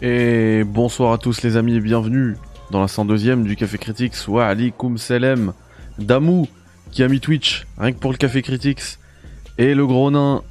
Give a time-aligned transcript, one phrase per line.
[0.00, 2.36] Et bonsoir à tous les amis et bienvenue
[2.70, 4.28] dans la 102ème du Café Critics.
[4.28, 5.52] Wa alaikum salam.
[5.98, 6.46] Damou
[6.92, 8.98] qui a mis Twitch rien que pour le Café Critics.
[9.58, 10.42] Et le gros nain.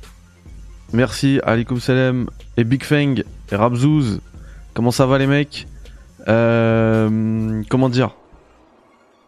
[0.91, 2.29] Merci, alaikum salam.
[2.57, 3.15] Et Big Fang
[3.51, 4.19] et Rabzouz.
[4.73, 5.65] Comment ça va les mecs?
[6.27, 8.15] Euh, Comment dire?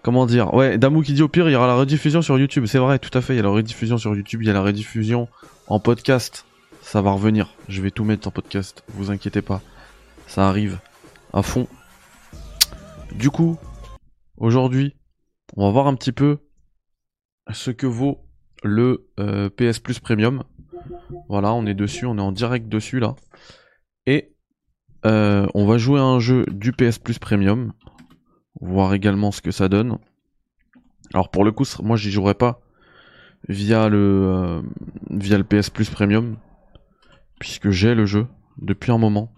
[0.02, 0.54] Comment dire?
[0.54, 2.66] Ouais, Damou qui dit au pire, il y aura la rediffusion sur YouTube.
[2.66, 3.34] C'est vrai, tout à fait.
[3.34, 5.30] Il y a la rediffusion sur YouTube, il y a la rediffusion
[5.68, 6.46] en podcast.
[6.82, 7.54] Ça va revenir.
[7.70, 8.84] Je vais tout mettre en podcast.
[8.96, 9.62] Vous inquiétez pas.
[10.30, 10.80] Ça arrive
[11.33, 11.68] à fond.
[13.15, 13.57] Du coup,
[14.37, 14.96] aujourd'hui,
[15.57, 16.37] on va voir un petit peu
[17.51, 18.20] ce que vaut
[18.64, 20.43] le euh, PS Plus Premium.
[21.29, 23.15] Voilà, on est dessus, on est en direct dessus là.
[24.06, 24.36] Et
[25.04, 27.73] euh, on va jouer à un jeu du PS Plus Premium.
[28.61, 29.98] Voir également ce que ça donne.
[31.11, 32.61] Alors pour le coup, moi j'y jouerai pas
[33.48, 34.61] via le euh,
[35.09, 36.38] via le PS Plus Premium
[37.39, 38.28] puisque j'ai le jeu
[38.59, 39.34] depuis un moment.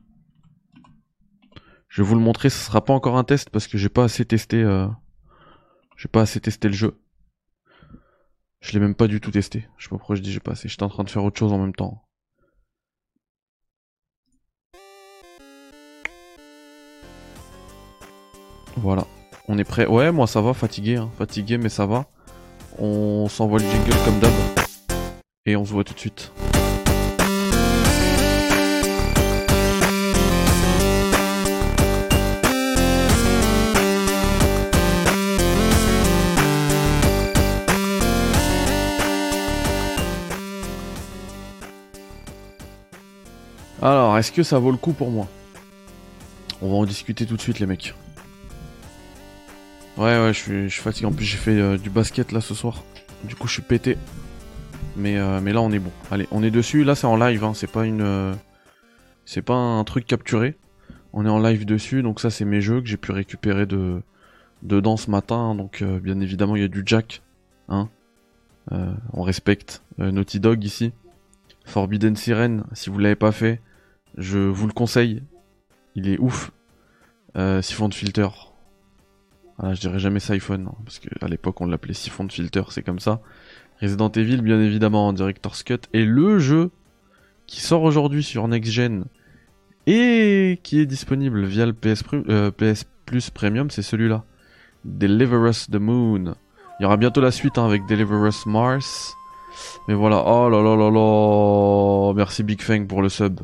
[1.91, 4.05] Je vais vous le montrer, ce sera pas encore un test parce que j'ai pas
[4.05, 4.88] assez testé euh...
[5.98, 6.98] j'ai pas assez testé le jeu.
[8.62, 9.68] Je l'ai même pas du tout testé.
[9.77, 10.70] Je sais pas pourquoi je dis j'ai pas assez.
[10.70, 12.01] J'étais en train de faire autre chose en même temps.
[18.77, 19.05] Voilà.
[19.49, 19.85] On est prêt.
[19.85, 20.96] Ouais, moi ça va, fatigué.
[20.96, 21.10] Hein.
[21.18, 22.05] Fatigué, mais ça va.
[22.79, 24.32] On s'envoie le jingle comme d'hab.
[25.46, 26.32] Et on se voit tout de suite.
[43.82, 45.27] Alors, est-ce que ça vaut le coup pour moi?
[46.62, 47.96] On va en discuter tout de suite, les mecs.
[49.98, 51.07] Ouais, ouais, je suis, fatigué.
[51.07, 52.84] En plus, j'ai fait euh, du basket là ce soir.
[53.23, 53.98] Du coup, je suis pété.
[54.96, 55.91] Mais, euh, mais là, on est bon.
[56.12, 56.84] Allez, on est dessus.
[56.84, 57.43] Là, c'est en live.
[57.43, 57.54] Hein.
[57.55, 58.01] C'est pas une.
[58.01, 58.35] Euh,
[59.26, 60.57] c'est pas un truc capturé.
[61.12, 62.04] On est en live dessus.
[62.04, 64.03] Donc, ça, c'est mes jeux que j'ai pu récupérer de
[64.62, 65.56] dedans ce matin.
[65.56, 67.23] Donc, bien évidemment, il y a du Jack.
[67.67, 67.89] Hein.
[68.69, 70.94] on respecte Naughty Dog ici.
[71.66, 73.59] Forbidden Siren, si vous l'avez pas fait,
[74.17, 75.23] je vous le conseille.
[75.95, 76.51] Il est ouf.
[77.38, 78.27] Euh, siphon de filter.
[79.57, 82.81] Voilà, je dirais jamais Siphon, hein, parce qu'à l'époque on l'appelait siphon de filter, c'est
[82.81, 83.21] comme ça.
[83.81, 85.81] Resident Evil, bien évidemment, en Director's Cut.
[85.94, 86.71] Et le jeu
[87.47, 89.05] qui sort aujourd'hui sur Next Gen
[89.88, 92.51] et qui est disponible via le PS, euh,
[93.05, 94.23] Plus Premium, c'est celui-là.
[94.85, 96.35] Deliver Us the Moon.
[96.79, 99.16] Il y aura bientôt la suite hein, avec Deliver Us Mars.
[99.88, 102.13] Mais voilà, oh là là là là.
[102.16, 103.41] Merci Big Fang pour le sub.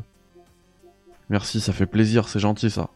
[1.30, 2.90] Merci, ça fait plaisir, c'est gentil ça.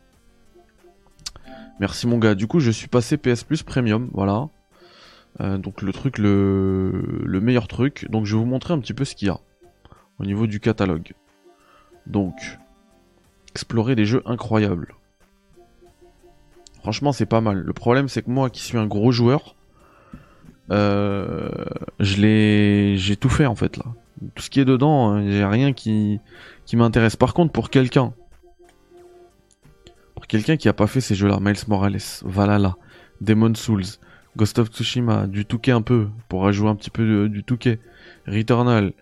[1.81, 2.35] Merci mon gars.
[2.35, 4.49] Du coup, je suis passé PS Plus Premium, voilà.
[5.41, 7.23] Euh, donc le truc, le...
[7.25, 8.07] le meilleur truc.
[8.11, 9.41] Donc je vais vous montrer un petit peu ce qu'il y a
[10.19, 11.13] au niveau du catalogue.
[12.07, 12.35] Donc,
[13.51, 14.95] explorer des jeux incroyables.
[16.81, 17.59] Franchement, c'est pas mal.
[17.59, 19.55] Le problème, c'est que moi, qui suis un gros joueur,
[20.71, 21.49] euh,
[22.01, 23.85] je l'ai, j'ai tout fait en fait là.
[24.35, 26.21] Tout ce qui est dedans, il n'y a rien qui,
[26.65, 27.17] qui m'intéresse.
[27.17, 28.15] Par contre, pour quelqu'un
[30.33, 32.77] quelqu'un qui a pas fait ces jeux-là, Miles Morales, Valhalla,
[33.21, 33.85] Demon Souls,
[34.35, 37.81] Ghost of Tsushima, du Touquet un peu, pour jouer un petit peu du Touquet,
[38.27, 38.95] Returnal,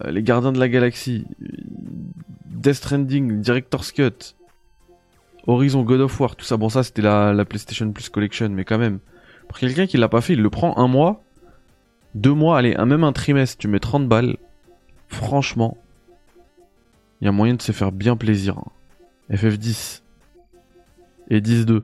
[0.00, 1.26] euh, Les Gardiens de la Galaxie,
[2.46, 4.34] Death Stranding, Director's Cut,
[5.46, 6.56] Horizon, God of War, tout ça.
[6.56, 8.98] Bon, ça c'était la, PlayStation Plus Collection, mais quand même.
[9.46, 11.22] Pour quelqu'un qui l'a pas fait, il le prend un mois,
[12.16, 14.38] deux mois, allez, même un trimestre, tu mets 30 balles.
[15.06, 15.76] Franchement,
[17.20, 18.58] il y a moyen de se faire bien plaisir.
[18.58, 18.72] Hein.
[19.30, 20.00] FF10,
[21.28, 21.82] et 10-2.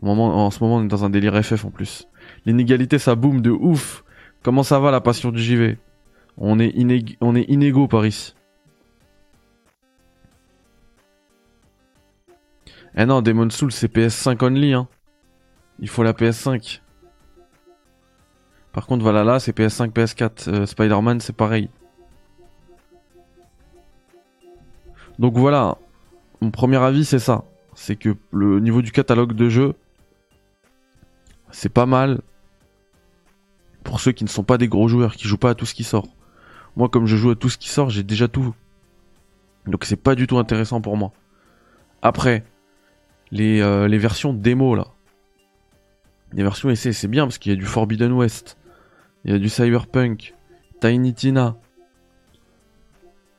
[0.00, 2.08] En, ce moment, on est dans un délire FF en plus.
[2.46, 4.04] L'inégalité, ça boum de ouf.
[4.42, 5.78] Comment ça va la passion du JV
[6.40, 6.72] on est,
[7.20, 8.34] on est inégaux par ici.
[12.96, 14.72] Eh non, Demon Soul c'est PS5 only.
[14.72, 14.88] Hein.
[15.80, 16.80] Il faut la PS5.
[18.72, 20.48] Par contre, voilà là, c'est PS5, PS4.
[20.48, 21.70] Euh, Spider-Man, c'est pareil.
[25.18, 25.78] Donc voilà,
[26.40, 27.44] mon premier avis, c'est ça.
[27.74, 29.74] C'est que le niveau du catalogue de jeux,
[31.50, 32.20] c'est pas mal
[33.84, 35.74] pour ceux qui ne sont pas des gros joueurs, qui jouent pas à tout ce
[35.74, 36.08] qui sort.
[36.76, 38.54] Moi, comme je joue à tout ce qui sort, j'ai déjà tout.
[39.66, 41.12] Donc c'est pas du tout intéressant pour moi.
[42.02, 42.44] Après,
[43.30, 44.88] les, euh, versions démo là.
[46.32, 48.58] Les versions essais, c'est bien parce qu'il y a du Forbidden West,
[49.24, 50.34] il y a du Cyberpunk,
[50.80, 51.56] Tiny Tina,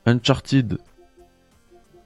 [0.06, 0.78] Uncharted,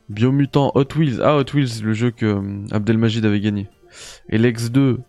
[0.08, 1.20] Biomutant Hot Wheels.
[1.22, 3.68] Ah, Hot Wheels, le jeu que euh, Abdelmajid avait gagné.
[4.28, 5.00] Et l'Ex 2.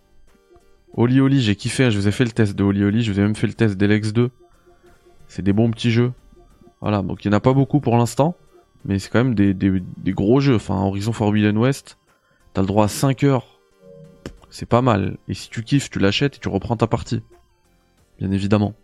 [0.94, 1.84] Oli Oli, j'ai kiffé.
[1.84, 3.02] Hein, je vous ai fait le test de Oli Oli.
[3.02, 4.30] Je vous ai même fait le test d'Elex 2.
[5.28, 6.12] C'est des bons petits jeux.
[6.80, 8.36] Voilà, donc il n'y en a pas beaucoup pour l'instant.
[8.84, 9.54] Mais c'est quand même des,
[10.12, 10.54] gros jeux.
[10.54, 11.98] Enfin, Horizon Forbidden West,
[12.52, 13.58] t'as le droit à 5 heures.
[14.48, 15.18] C'est pas mal.
[15.28, 17.22] Et si tu kiffes, tu l'achètes et tu reprends ta partie.
[18.18, 18.74] Bien évidemment.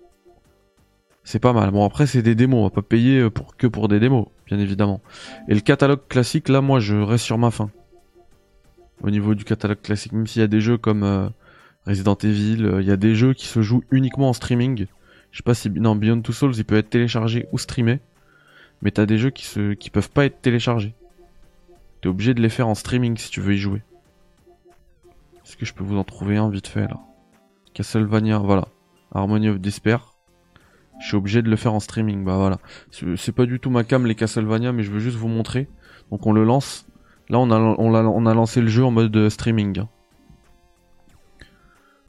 [1.24, 1.70] C'est pas mal.
[1.70, 4.62] Bon après c'est des démos, on va pas payer pour que pour des démos, bien
[4.62, 5.00] évidemment.
[5.48, 7.70] Et le catalogue classique, là moi je reste sur ma fin.
[9.02, 11.28] Au niveau du catalogue classique, même s'il y a des jeux comme euh,
[11.86, 14.86] Resident Evil, euh, il y a des jeux qui se jouent uniquement en streaming.
[15.30, 18.00] Je sais pas si non Beyond Two Souls il peut être téléchargé ou streamé,
[18.82, 20.94] mais t'as des jeux qui se qui peuvent pas être téléchargés.
[22.02, 23.82] T'es obligé de les faire en streaming si tu veux y jouer.
[25.44, 27.00] Est-ce que je peux vous en trouver un vite fait là?
[27.72, 28.68] Castlevania, voilà.
[29.14, 30.11] Harmony of Despair.
[31.02, 32.58] Je suis obligé de le faire en streaming, bah voilà.
[33.16, 35.68] C'est pas du tout ma cam les Castlevania, mais je veux juste vous montrer.
[36.12, 36.86] Donc on le lance.
[37.28, 39.82] Là on a, lancé le jeu en mode euh, streaming.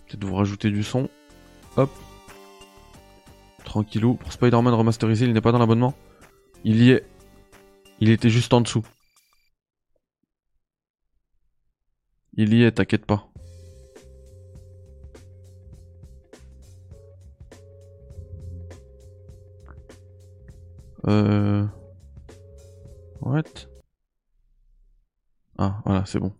[0.05, 1.09] Peut-être vous rajouter du son.
[1.75, 1.89] Hop.
[3.63, 4.13] Tranquillou.
[4.13, 5.95] Pour Spider-Man remasterisé, il n'est pas dans l'abonnement
[6.63, 7.03] Il y est.
[7.99, 8.83] Il était juste en dessous.
[12.35, 13.32] Il y est, t'inquiète pas.
[21.07, 21.65] Euh...
[23.21, 23.43] What?
[25.57, 26.33] Ah, voilà, c'est bon.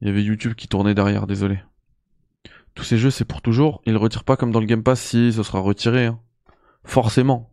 [0.00, 1.60] Il y avait YouTube qui tournait derrière, désolé.
[2.74, 3.80] Tous ces jeux, c'est pour toujours.
[3.86, 6.06] Ils retirent pas comme dans le Game Pass si ce sera retiré.
[6.06, 6.18] Hein.
[6.82, 7.50] Forcément.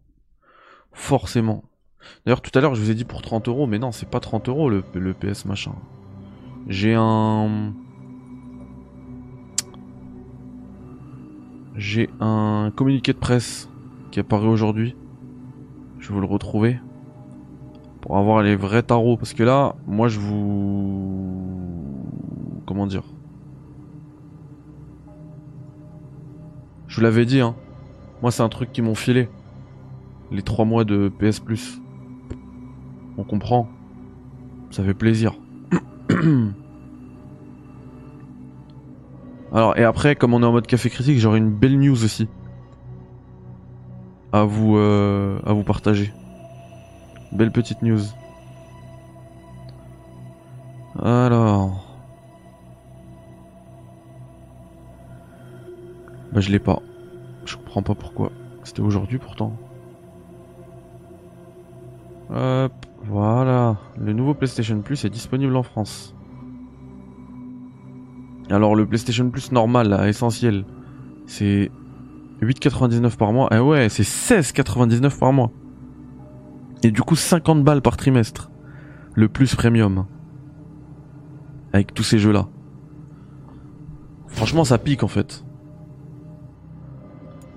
[0.91, 1.63] Forcément.
[2.25, 4.19] D'ailleurs, tout à l'heure, je vous ai dit pour 30 euros, mais non, c'est pas
[4.19, 5.73] 30 euros le, le PS machin.
[6.67, 7.73] J'ai un...
[11.75, 13.69] J'ai un communiqué de presse
[14.11, 14.95] qui apparaît aujourd'hui
[16.01, 16.79] je vais vous le retrouver.
[18.01, 19.15] Pour avoir les vrais tarots.
[19.15, 21.37] Parce que là, moi je vous...
[22.65, 23.03] Comment dire
[26.87, 27.55] Je vous l'avais dit, hein.
[28.21, 29.29] Moi c'est un truc qui m'ont filé.
[30.31, 31.41] Les 3 mois de PS.
[33.17, 33.69] On comprend.
[34.71, 35.35] Ça fait plaisir.
[39.53, 42.29] Alors, et après, comme on est en mode café critique, j'aurai une belle news aussi
[44.33, 46.13] à vous, euh, à vous partager.
[47.31, 48.01] Belle petite news.
[51.01, 51.87] Alors.
[56.31, 56.81] Bah je l'ai pas.
[57.45, 58.31] Je comprends pas pourquoi.
[58.63, 59.53] C'était aujourd'hui pourtant.
[62.29, 62.73] Hop,
[63.03, 63.77] voilà.
[63.97, 66.15] Le nouveau PlayStation Plus est disponible en France.
[68.49, 70.65] Alors le PlayStation Plus normal, essentiel,
[71.25, 71.71] c'est
[72.41, 73.49] 8,99 par mois.
[73.51, 75.51] Eh ouais, c'est 16,99 par mois.
[76.83, 78.49] Et du coup, 50 balles par trimestre.
[79.13, 80.05] Le plus premium.
[81.73, 82.47] Avec tous ces jeux-là.
[84.27, 85.43] Franchement, ça pique en fait.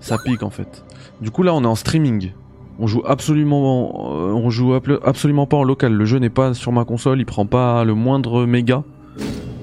[0.01, 0.85] Ça pique en fait.
[1.21, 2.33] Du coup, là, on est en streaming.
[2.79, 5.93] On joue absolument, euh, on joue absolument pas en local.
[5.93, 7.21] Le jeu n'est pas sur ma console.
[7.21, 8.83] Il prend pas le moindre méga.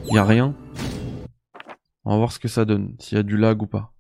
[0.10, 0.56] Y a rien.
[2.06, 2.96] On va voir ce que ça donne.
[3.00, 3.92] S'il y a du lag ou pas.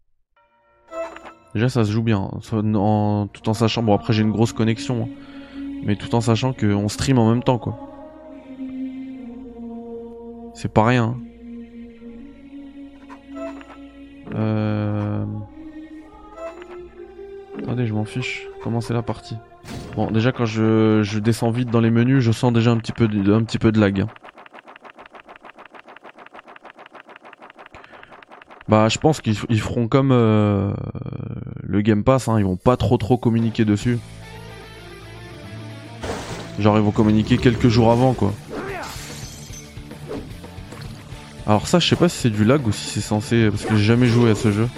[1.53, 3.83] Déjà, ça se joue bien, en, tout en sachant.
[3.83, 5.09] Bon, après, j'ai une grosse connexion,
[5.83, 7.77] mais tout en sachant qu'on stream en même temps, quoi.
[10.53, 11.15] C'est pas rien.
[11.15, 11.31] Hein.
[14.35, 15.25] Euh...
[17.59, 18.47] Attendez, je m'en fiche.
[18.63, 19.35] Comment c'est la partie?
[19.95, 23.07] Bon, déjà, quand je, descends vite dans les menus, je sens déjà un petit peu
[23.07, 24.01] de, un lag.
[24.01, 24.07] Hein.
[28.71, 30.71] Bah, je pense qu'ils feront comme euh,
[31.61, 33.99] le Game Pass, hein, ils vont pas trop trop communiquer dessus.
[36.57, 38.33] Genre, ils vont communiquer quelques jours avant, quoi.
[41.45, 43.49] Alors ça, je sais pas si c'est du lag ou si c'est censé...
[43.49, 44.69] Parce que j'ai jamais joué à ce jeu.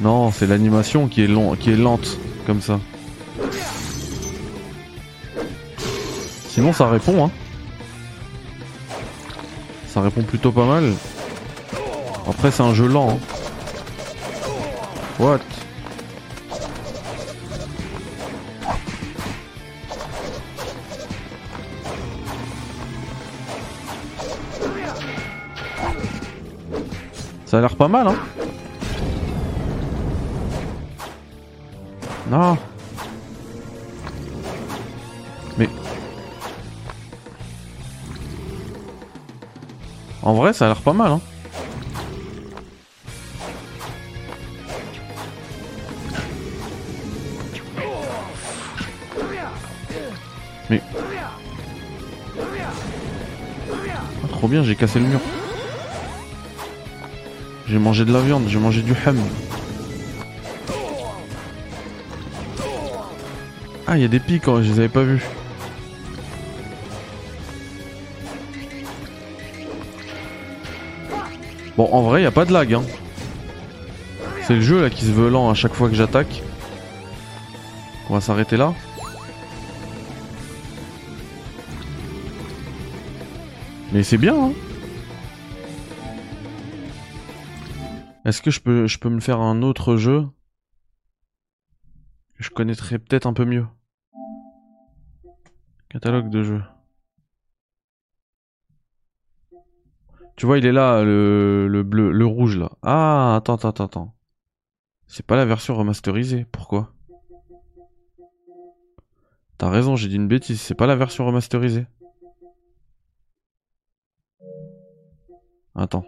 [0.00, 1.24] Non, c'est l'animation qui
[1.60, 2.80] qui est lente, comme ça.
[6.48, 7.30] Sinon, ça répond, hein.
[9.86, 10.92] Ça répond plutôt pas mal.
[12.32, 13.10] Après, c'est un jeu lent.
[13.10, 13.18] Hein.
[15.20, 15.38] What?
[27.44, 28.16] Ça a l'air pas mal, hein
[32.30, 32.56] Non
[35.58, 35.68] Mais...
[40.22, 41.20] En vrai, ça a l'air pas mal, hein
[54.60, 55.20] j'ai cassé le mur.
[57.66, 59.16] J'ai mangé de la viande, j'ai mangé du ham.
[63.86, 65.22] Ah, il y a des pics, hein, je les avais pas vus.
[71.78, 72.74] Bon, en vrai, il a pas de lag.
[72.74, 72.82] Hein.
[74.46, 76.42] C'est le jeu là qui se veut lent à chaque fois que j'attaque.
[78.10, 78.74] On va s'arrêter là.
[83.92, 84.52] Mais c'est bien, hein
[88.24, 90.26] Est-ce que je peux, je peux me faire un autre jeu?
[92.36, 93.66] Je connaîtrais peut-être un peu mieux
[95.90, 96.62] Catalogue de jeux.
[100.36, 102.70] Tu vois, il est là, le, le bleu, le rouge là.
[102.82, 104.14] Ah, attends, attends, attends.
[105.06, 106.46] C'est pas la version remasterisée.
[106.50, 106.94] Pourquoi?
[109.58, 110.62] T'as raison, j'ai dit une bêtise.
[110.62, 111.86] C'est pas la version remasterisée.
[115.74, 116.04] Attends.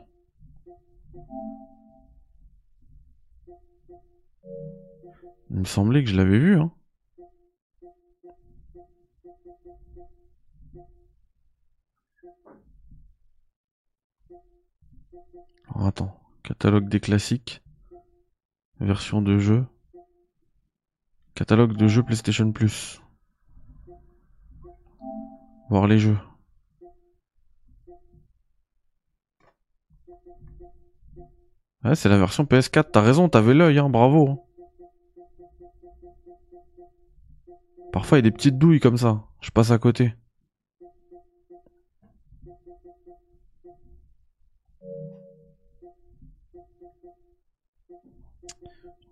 [5.50, 6.72] Il me semblait que je l'avais vu, hein.
[15.86, 17.62] attends, catalogue des classiques,
[18.80, 19.66] version de jeu,
[21.34, 23.00] catalogue de jeux PlayStation Plus.
[25.70, 26.18] Voir les jeux.
[31.84, 34.42] Ouais, c'est la version PS4, t'as raison, t'avais l'œil, hein, bravo.
[37.92, 40.14] Parfois, il y a des petites douilles comme ça, je passe à côté.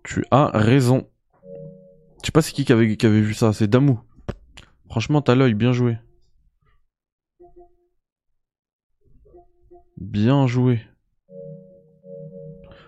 [0.03, 1.07] Tu as raison.
[2.21, 3.99] Je sais pas c'est qui qui avait, qui avait vu ça, c'est Damou.
[4.89, 5.97] Franchement, t'as l'œil, bien joué.
[9.97, 10.81] Bien joué.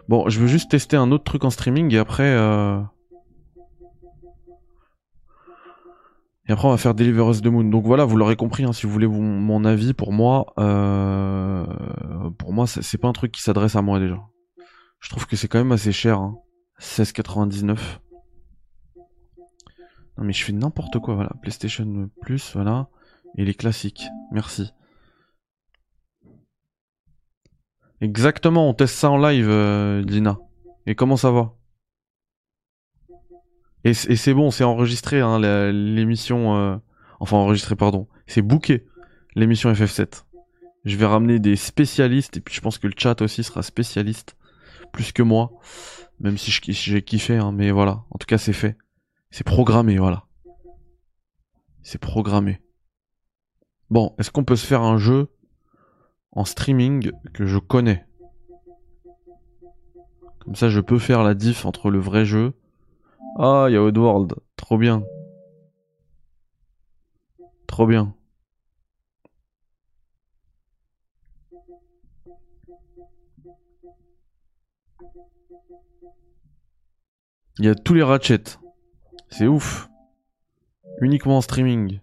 [0.07, 2.35] Bon, je veux juste tester un autre truc en streaming et après...
[2.35, 2.79] Euh...
[6.47, 7.63] Et après, on va faire Deliver Us the Moon.
[7.63, 11.65] Donc voilà, vous l'aurez compris, hein, si vous voulez mon avis, pour moi, euh...
[12.37, 14.21] pour moi, c'est pas un truc qui s'adresse à moi déjà.
[14.99, 16.19] Je trouve que c'est quand même assez cher.
[16.19, 16.37] Hein.
[16.79, 17.77] 16,99.
[20.17, 21.31] Non mais je fais n'importe quoi, voilà.
[21.41, 22.89] PlayStation Plus, voilà.
[23.37, 24.07] Et les classiques.
[24.31, 24.71] Merci.
[28.01, 30.39] Exactement, on teste ça en live, euh, Lina.
[30.85, 31.53] Et comment ça va
[33.83, 35.39] Et, c'est bon, c'est enregistré, hein,
[35.71, 36.55] l'émission...
[36.55, 36.75] Euh,
[37.19, 38.07] enfin, enregistré, pardon.
[38.27, 38.85] C'est booké,
[39.35, 40.25] l'émission FF7.
[40.83, 44.35] Je vais ramener des spécialistes, et puis je pense que le chat aussi sera spécialiste.
[44.91, 45.51] Plus que moi.
[46.19, 48.03] Même si j'ai kiffé, hein, mais voilà.
[48.11, 48.77] En tout cas, c'est fait.
[49.31, 50.25] C'est programmé, voilà.
[51.83, 52.61] C'est programmé.
[53.89, 55.27] Bon, est-ce qu'on peut se faire un jeu?
[56.35, 58.05] En streaming que je connais
[60.39, 62.53] Comme ça, je peux faire la diff entre le vrai jeu.
[63.39, 64.35] Ah, il y a Oddworld.
[64.57, 65.03] Trop bien.
[67.67, 68.13] Trop bien.
[77.57, 78.57] Il y a tous les ratchets.
[79.29, 79.89] C'est ouf.
[81.01, 81.99] Uniquement en streaming.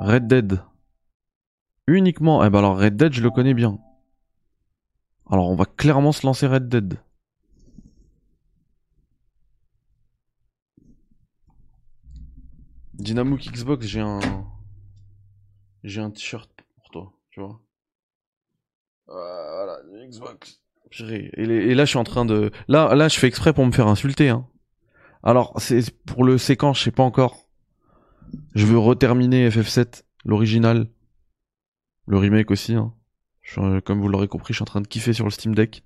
[0.00, 0.60] Red Dead.
[1.86, 2.44] Uniquement.
[2.44, 3.78] Eh ben alors Red Dead, je le connais bien.
[5.30, 6.98] Alors on va clairement se lancer Red Dead.
[12.94, 14.20] Dynamo Xbox, j'ai un.
[15.84, 17.60] J'ai un t-shirt pour toi, tu vois.
[19.06, 19.78] Voilà,
[20.08, 20.60] Xbox.
[21.00, 22.50] Et, là, je suis en train de.
[22.68, 24.30] Là, là, je fais exprès pour me faire insulter.
[24.30, 24.48] Hein.
[25.22, 27.48] Alors, c'est pour le séquence, je sais pas encore.
[28.54, 30.88] Je veux reterminer FF7, l'original,
[32.06, 32.74] le remake aussi.
[32.74, 32.92] Hein.
[33.84, 35.82] comme vous l'aurez compris, je suis en train de kiffer sur le Steam Deck.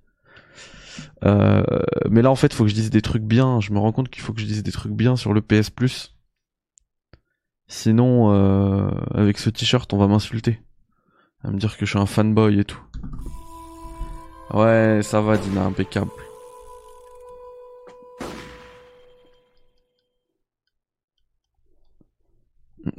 [1.23, 1.63] Euh,
[2.09, 3.59] mais là, en fait, faut que je dise des trucs bien.
[3.59, 5.71] Je me rends compte qu'il faut que je dise des trucs bien sur le PS.
[7.67, 10.61] Sinon, euh, avec ce t-shirt, on va m'insulter.
[11.43, 12.81] À me dire que je suis un fanboy et tout.
[14.53, 16.11] Ouais, ça va, Dina, impeccable.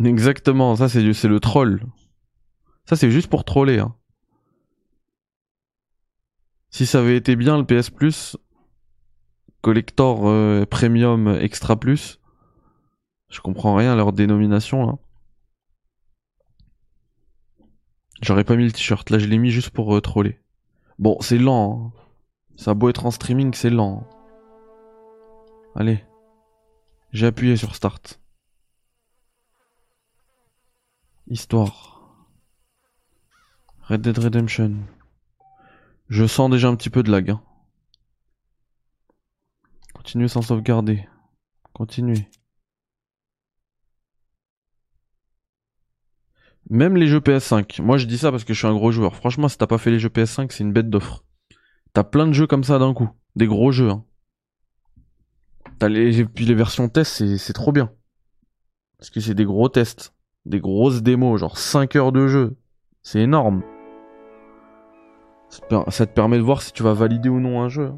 [0.03, 1.83] Exactement, ça c'est le troll.
[2.93, 3.79] Ça c'est juste pour troller.
[3.79, 3.97] Hein.
[6.69, 8.37] Si ça avait été bien le PS Plus,
[9.63, 12.21] collector euh, premium extra plus,
[13.31, 14.99] je comprends rien à leur dénomination là.
[18.21, 20.39] J'aurais pas mis le t-shirt, là je l'ai mis juste pour euh, troller.
[20.99, 21.95] Bon, c'est lent.
[21.97, 22.01] Hein.
[22.57, 24.07] Ça a beau être en streaming, c'est lent.
[25.75, 26.05] Allez.
[27.13, 28.21] J'ai appuyé sur Start.
[31.27, 31.92] Histoire.
[33.93, 34.73] Red Dead Redemption.
[36.09, 37.29] Je sens déjà un petit peu de lag.
[37.29, 37.43] Hein.
[39.93, 41.07] Continuez sans sauvegarder.
[41.75, 42.27] Continuez.
[46.71, 47.83] Même les jeux PS5.
[47.83, 49.15] Moi je dis ça parce que je suis un gros joueur.
[49.15, 51.23] Franchement, si t'as pas fait les jeux PS5, c'est une bête d'offre.
[51.93, 53.11] T'as plein de jeux comme ça d'un coup.
[53.37, 53.91] Des gros jeux.
[53.91, 54.07] Hein.
[55.79, 56.21] T'as les...
[56.21, 57.93] Et puis les versions test, c'est trop bien.
[58.97, 60.15] Parce que c'est des gros tests.
[60.47, 62.57] Des grosses démos, genre 5 heures de jeu.
[63.03, 63.63] C'est énorme.
[65.91, 67.93] Ça te permet de voir si tu vas valider ou non un jeu.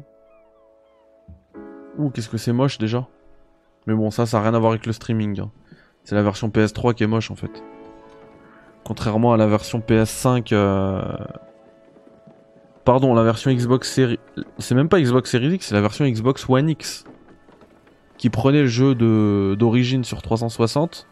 [1.97, 3.07] Ouh, qu'est-ce que c'est moche déjà.
[3.87, 5.39] Mais bon, ça, ça n'a rien à voir avec le streaming.
[5.39, 5.51] Hein.
[6.03, 7.63] C'est la version PS3 qui est moche en fait.
[8.83, 10.53] Contrairement à la version PS5.
[10.53, 11.01] Euh,
[12.83, 14.19] pardon, la version Xbox Series.
[14.59, 17.05] C'est même pas Xbox Series X, c'est la version Xbox One X.
[18.17, 21.07] Qui prenait le jeu d'origine sur 360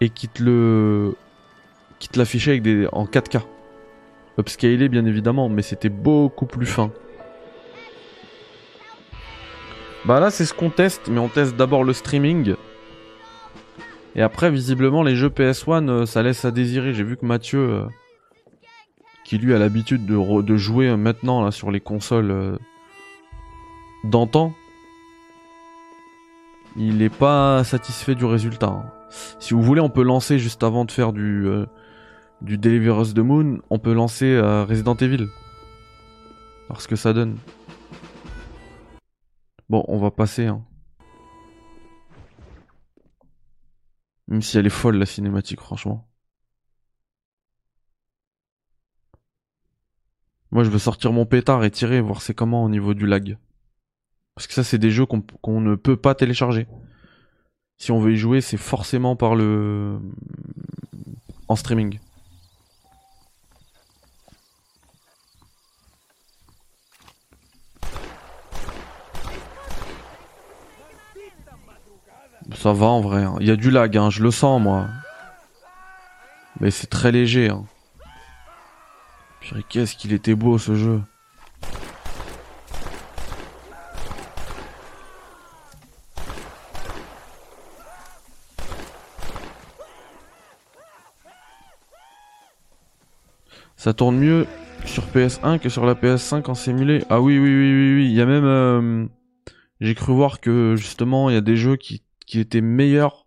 [0.00, 1.14] et qui te le.
[1.98, 2.88] qui te l'affichait des...
[2.92, 3.40] en 4K.
[4.38, 6.90] Upscalé bien évidemment, mais c'était beaucoup plus fin.
[10.04, 12.56] Bah là c'est ce qu'on teste, mais on teste d'abord le streaming.
[14.16, 16.92] Et après visiblement les jeux PS1 euh, ça laisse à désirer.
[16.94, 17.86] J'ai vu que Mathieu, euh,
[19.24, 22.58] qui lui a l'habitude de, jouer maintenant là sur les consoles euh,
[24.02, 24.52] d'antan,
[26.76, 28.66] il est pas satisfait du résultat.
[28.66, 28.84] Hein.
[29.38, 31.48] Si vous voulez on peut lancer juste avant de faire du,
[32.44, 35.28] du Deliver the Moon, on peut lancer Resident Evil.
[36.68, 37.38] Alors ce que ça donne.
[39.68, 40.46] Bon, on va passer.
[40.46, 40.64] Hein.
[44.28, 46.06] Même si elle est folle la cinématique, franchement.
[50.50, 53.38] Moi, je veux sortir mon pétard et tirer, voir c'est comment au niveau du lag.
[54.34, 56.66] Parce que ça, c'est des jeux qu'on ne peut pas télécharger.
[57.78, 59.98] Si on veut y jouer, c'est forcément par le...
[61.48, 61.98] en streaming.
[72.52, 73.24] Ça va en vrai.
[73.24, 73.36] Hein.
[73.40, 74.86] Il y a du lag, hein, je le sens moi.
[76.60, 77.50] Mais c'est très léger.
[77.50, 77.64] Hein.
[79.68, 81.00] qu'est-ce qu'il était beau ce jeu.
[93.76, 94.46] Ça tourne mieux
[94.86, 97.04] sur PS1 que sur la PS5 en simulé.
[97.10, 98.06] Ah oui, oui, oui, oui, oui.
[98.06, 98.44] Il y a même...
[98.44, 99.06] Euh,
[99.80, 103.26] j'ai cru voir que justement, il y a des jeux qui qui était meilleur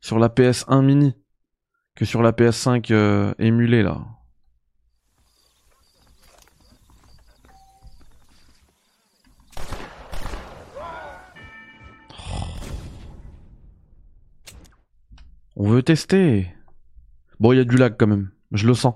[0.00, 1.14] sur la PS1 mini
[1.94, 4.04] que sur la PS5 euh, émulée là.
[15.58, 16.52] On veut tester.
[17.40, 18.30] Bon, il y a du lag quand même.
[18.52, 18.94] Je le sens.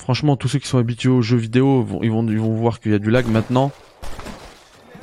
[0.00, 2.94] Franchement, tous ceux qui sont habitués aux jeux vidéo, ils vont, vont voir qu'il y
[2.94, 3.72] a du lag maintenant.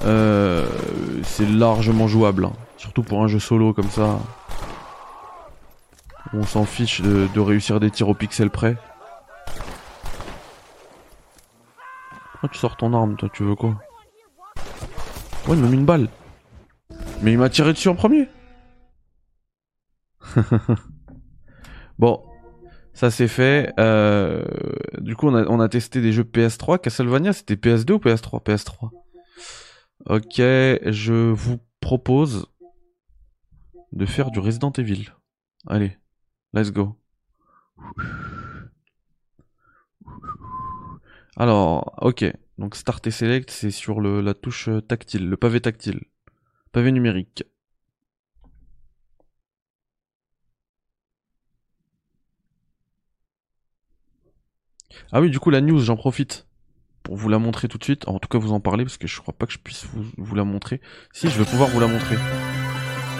[0.03, 0.65] Euh,
[1.23, 2.45] c'est largement jouable.
[2.45, 2.53] Hein.
[2.77, 4.19] Surtout pour un jeu solo comme ça.
[6.33, 8.77] On s'en fiche de, réussir des tirs au pixel près.
[12.43, 13.75] Oh, tu sors ton arme, toi, tu veux quoi?
[15.47, 16.07] Ouais, il m'a mis une balle.
[17.21, 18.27] Mais il m'a tiré dessus en premier.
[21.99, 22.23] bon,
[22.93, 23.73] ça c'est fait.
[23.79, 24.43] Euh,
[24.99, 26.79] du coup, on a, on a testé des jeux PS3.
[26.79, 28.89] Castlevania, c'était PS2 ou PS3 PS3.
[30.07, 32.47] Ok, je vous propose
[33.91, 35.05] de faire du Resident Evil.
[35.67, 35.97] Allez,
[36.53, 36.97] let's go.
[41.37, 42.25] Alors, ok.
[42.57, 46.01] Donc Start et Select, c'est sur la touche tactile, le pavé tactile.
[46.71, 47.43] Pavé numérique.
[55.11, 56.47] Ah oui, du coup, la news, j'en profite
[57.03, 58.07] pour vous la montrer tout de suite.
[58.07, 59.85] En tout cas, vous en parler parce que je crois pas que je puisse
[60.17, 60.81] vous, la montrer.
[61.13, 62.17] Si, je vais pouvoir vous la montrer.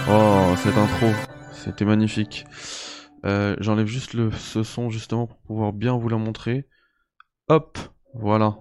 [0.09, 1.07] Oh, cette intro,
[1.53, 2.45] c'était magnifique.
[3.25, 6.67] Euh, j'enlève juste le, ce son justement pour pouvoir bien vous la montrer.
[7.49, 7.77] Hop,
[8.13, 8.57] voilà.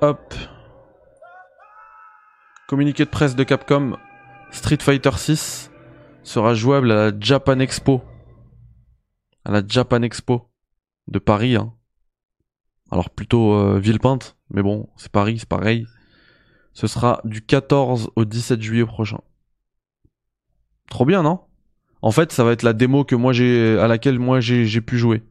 [0.00, 0.34] Hop.
[2.68, 3.96] Communiqué de presse de Capcom.
[4.50, 5.70] Street Fighter 6
[6.22, 8.02] sera jouable à la Japan Expo.
[9.44, 10.50] À la Japan Expo
[11.08, 11.56] de Paris.
[11.56, 11.72] Hein.
[12.92, 15.86] Alors plutôt euh, Villepinte, mais bon, c'est Paris, c'est pareil.
[16.74, 19.22] Ce sera du 14 au 17 juillet prochain.
[20.90, 21.40] Trop bien, non?
[22.02, 24.98] En fait, ça va être la démo que moi j'ai à laquelle moi j'ai pu
[24.98, 25.22] jouer.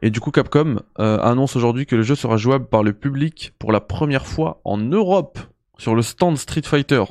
[0.00, 3.52] Et du coup, Capcom euh, annonce aujourd'hui que le jeu sera jouable par le public
[3.58, 5.38] pour la première fois en Europe
[5.76, 7.04] sur le stand Street Fighter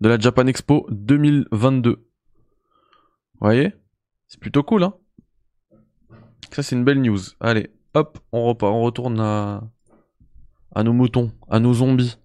[0.00, 1.90] de la Japan Expo 2022.
[1.90, 2.00] Vous
[3.40, 3.72] voyez?
[4.26, 4.94] C'est plutôt cool, hein?
[6.52, 7.18] Ça, c'est une belle news.
[7.40, 9.62] Allez, hop, on repart, on retourne à,
[10.82, 12.18] nos moutons, à nos zombies.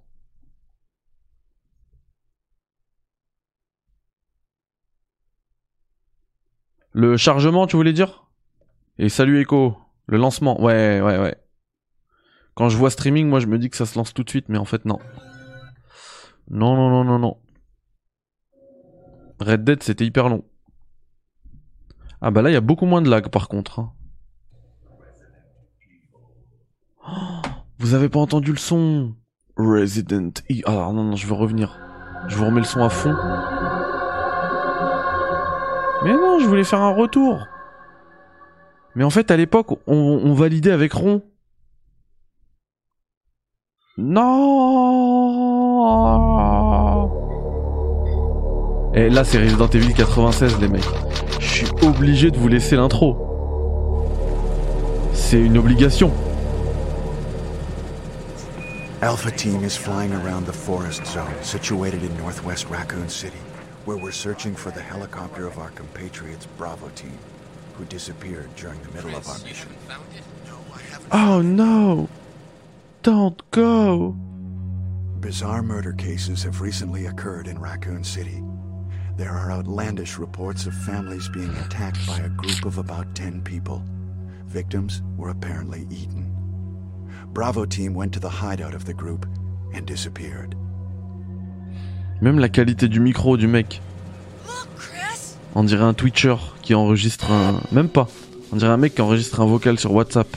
[6.91, 8.25] Le chargement, tu voulais dire?
[8.97, 10.61] Et salut Echo, le lancement.
[10.61, 11.35] Ouais, ouais, ouais.
[12.55, 14.49] Quand je vois streaming, moi je me dis que ça se lance tout de suite,
[14.49, 14.99] mais en fait non.
[16.49, 17.37] Non, non, non, non, non.
[19.39, 20.45] Red Dead, c'était hyper long.
[22.21, 23.79] Ah bah là, il y a beaucoup moins de lag par contre.
[23.79, 23.93] Hein.
[27.85, 29.13] Vous avez pas entendu le son
[29.57, 30.63] Resident Evil.
[30.65, 31.79] Ah non, non, je veux revenir.
[32.27, 33.15] Je vous remets le son à fond.
[36.03, 37.45] Mais non, je voulais faire un retour.
[38.95, 41.21] Mais en fait, à l'époque, on, validait avec rond.
[43.99, 44.31] Non
[48.95, 50.81] Et là, c'est Resident Evil 96, les mecs.
[51.39, 53.15] Je suis obligé de vous laisser l'intro.
[55.13, 56.11] C'est une obligation.
[59.05, 63.37] Alpha Team is flying around the forest zone situated in northwest Raccoon City,
[63.85, 67.15] where we're searching for the helicopter of our compatriots Bravo Team,
[67.75, 69.69] who disappeared during the middle of our mission.
[71.11, 72.09] Oh no!
[73.03, 74.15] Don't go!
[75.19, 78.41] Bizarre murder cases have recently occurred in Raccoon City.
[79.17, 83.83] There are outlandish reports of families being attacked by a group of about 10 people.
[84.47, 86.24] Victims were apparently eaten.
[87.35, 89.25] Bravo Team went to the hideout of the group
[89.73, 90.55] and disappeared.
[92.21, 93.81] Même la qualité du micro du mec.
[95.53, 97.59] On dirait un Twitcher qui enregistre un.
[97.73, 98.07] Même pas.
[98.53, 100.33] On dirait un mec qui enregistre un vocal sur WhatsApp.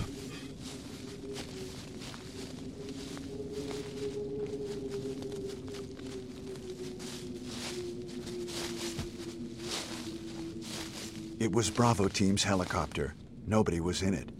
[11.38, 13.14] It was Bravo Team's helicopter.
[13.46, 14.37] Nobody was in it.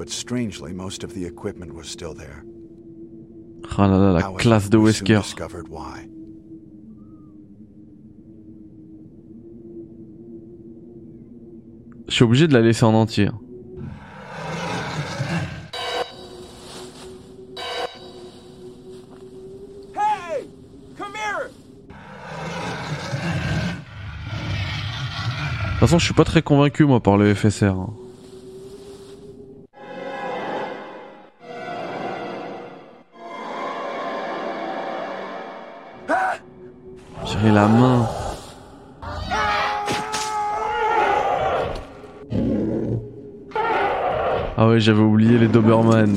[0.00, 2.42] But strangely, most of the equipment was still there.
[3.76, 5.20] Ah là là, la However, classe de we soon Wesker.
[5.20, 6.08] discovered why.
[12.08, 13.26] Je suis obligé de la laisser en entier.
[13.26, 13.38] hein.
[19.94, 20.44] Hey!
[20.96, 21.50] Come here!
[25.62, 27.74] De toute façon, je suis pas très convaincu moi par le FSR.
[37.50, 38.06] La main.
[44.56, 46.16] Ah ouais, j'avais oublié les Doberman.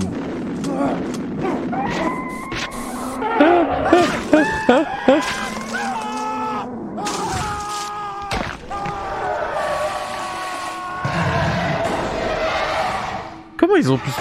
[13.58, 14.20] Comment ils ont pu se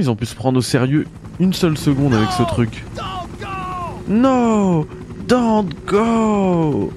[0.00, 1.06] ils ont pu se prendre au sérieux
[1.38, 2.84] une seule seconde avec ce truc!
[4.08, 4.86] No
[5.28, 6.90] Don't go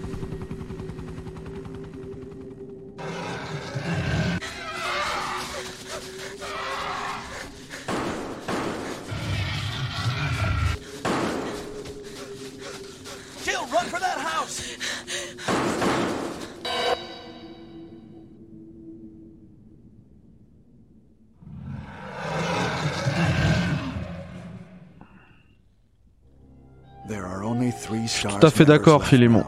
[28.30, 29.44] tout à fait d'accord, Philémon.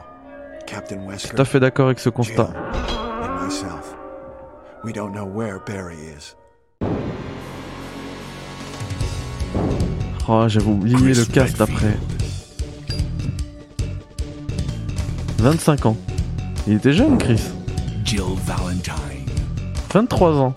[0.68, 2.50] Tout à fait d'accord avec ce constat.
[10.28, 11.98] Oh, j'avais oublié le cast après.
[15.38, 15.98] 25 ans.
[16.68, 17.42] Il était jeune, Chris.
[18.04, 18.96] Jill Valentine.
[19.94, 20.54] 23 ans.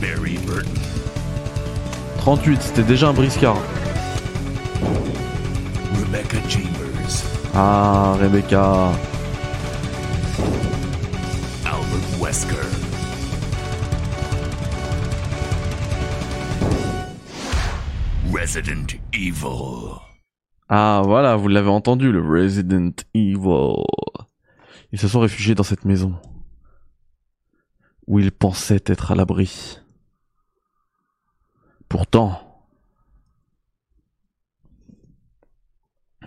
[0.00, 0.70] Barry Burton.
[2.18, 3.56] 38, c'était déjà un briscard.
[6.26, 7.22] Rebecca Chambers.
[7.54, 8.90] Ah, Rebecca.
[11.64, 12.66] Albert Wesker.
[18.32, 20.00] Resident Evil.
[20.68, 23.84] Ah, voilà, vous l'avez entendu, le Resident Evil.
[24.90, 26.16] Ils se sont réfugiés dans cette maison.
[28.08, 29.78] Où ils pensaient être à l'abri.
[31.88, 32.45] Pourtant...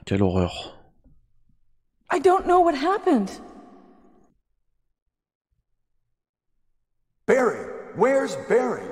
[0.10, 0.50] Quelle horreur.
[2.10, 3.30] I don't know what happened.
[7.28, 7.64] Barry!
[7.96, 8.88] Where's Barry?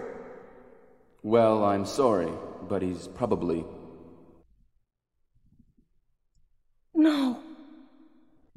[1.23, 2.31] Well, I'm sorry,
[2.69, 3.65] but he's probably.
[6.93, 7.39] No.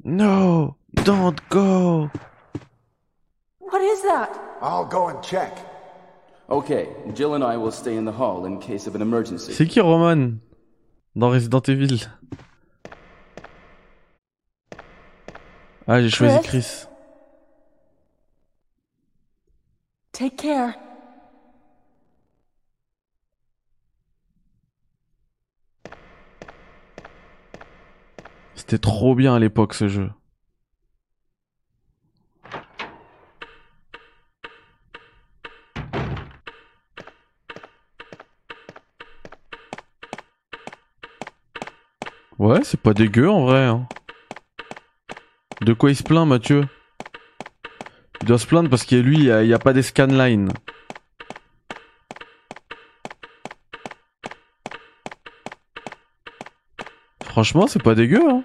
[0.03, 2.11] No, Don't go
[3.57, 4.39] What is that?
[4.61, 5.57] I'll go and check.
[6.47, 9.51] Okay, Jill and I will stay in the hall in case of an emergency.
[9.51, 10.39] C'est qui Roman
[11.15, 11.97] Dans Resident Evil
[15.93, 16.85] Ah, j'ai choisi Chris.
[20.13, 20.73] Take care.
[28.55, 30.09] C'était trop bien à l'époque ce jeu.
[42.39, 43.65] Ouais, c'est pas dégueu en vrai.
[43.65, 43.89] hein.
[45.61, 46.67] De quoi il se plaint, Mathieu?
[48.21, 50.51] Il doit se plaindre parce qu'il lui, il y a, pas des scanlines.
[57.23, 58.43] Franchement, c'est pas dégueu, hein.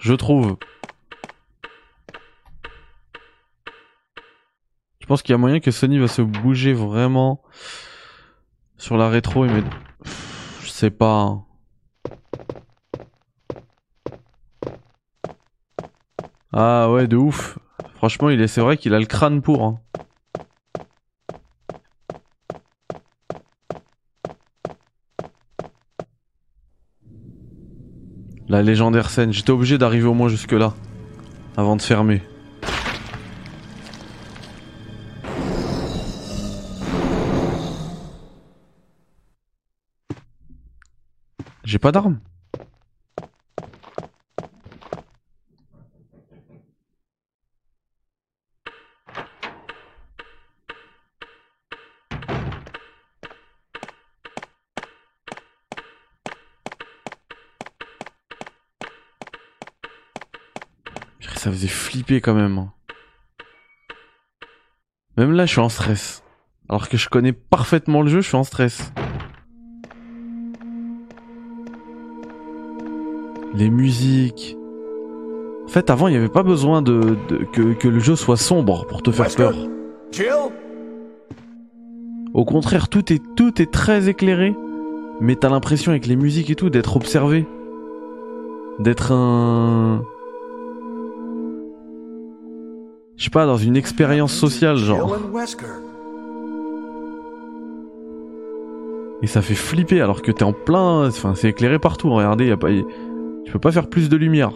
[0.00, 0.56] Je trouve.
[5.00, 7.42] Je pense qu'il y a moyen que Sony va se bouger vraiment
[8.78, 9.62] sur la rétro et.
[10.02, 11.20] Pff, Je sais pas.
[11.20, 11.44] hein.
[16.52, 17.58] Ah ouais, de ouf.
[17.94, 19.64] Franchement, il est, c'est vrai qu'il a le crâne pour.
[19.64, 19.80] hein.
[28.48, 29.32] La légendaire scène.
[29.32, 30.74] J'étais obligé d'arriver au moins jusque là.
[31.56, 32.22] Avant de fermer.
[41.64, 42.18] J'ai pas d'arme.
[62.18, 62.58] Quand même.
[62.58, 62.72] hein.
[65.16, 66.22] Même là, je suis en stress.
[66.68, 68.92] Alors que je connais parfaitement le jeu, je suis en stress.
[73.54, 74.56] Les musiques.
[75.64, 78.36] En fait, avant, il n'y avait pas besoin de, de- que, que le jeu soit
[78.36, 79.54] sombre pour te faire peur.
[82.32, 84.54] Au contraire, tout est, tout est très éclairé.
[85.20, 87.46] Mais t'as l'impression avec les musiques et tout d'être observé.
[88.78, 90.02] D'être un...
[93.20, 95.14] Je sais pas, dans une expérience sociale, genre.
[99.20, 101.06] Et ça fait flipper alors que t'es en plein...
[101.06, 102.08] Enfin, c'est éclairé partout.
[102.08, 102.70] Regardez, y a pas...
[102.70, 104.52] Tu peux pas faire plus de lumière.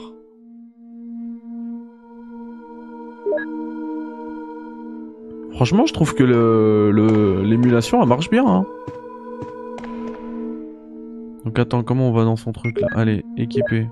[5.53, 8.47] Franchement, je trouve que le le- l'émulation, elle marche bien.
[8.47, 8.65] Hein.
[11.45, 12.89] Donc attends, comment on va dans son truc là?
[12.95, 13.89] Allez, équipé.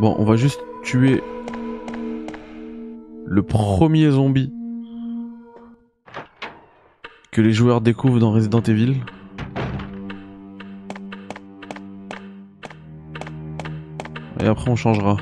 [0.00, 1.20] Bon, on va juste tuer
[3.26, 4.52] le premier zombie
[7.32, 9.00] que les joueurs découvrent dans Resident Evil.
[14.40, 15.16] Et après on changera.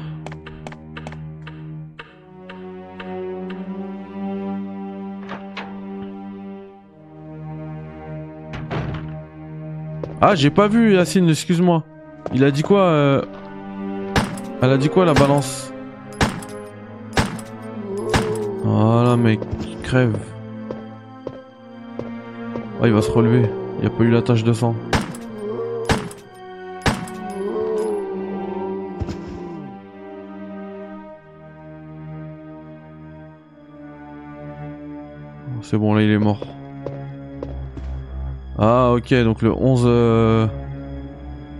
[10.20, 11.84] Ah, j'ai pas vu Yacine, excuse-moi.
[12.34, 13.22] Il a dit quoi euh...
[14.62, 15.72] Elle a dit quoi la balance
[18.64, 20.16] Voilà mec, il crève.
[22.82, 23.48] Ah, il va se relever.
[23.76, 24.74] Il n'y a pas eu la tache de sang.
[35.48, 36.40] Oh, C'est bon, là il est mort.
[38.58, 39.82] Ah ok, donc le 11...
[39.86, 40.46] euh,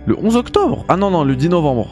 [0.05, 1.89] Le 11 octobre Ah non, non, le 10 novembre.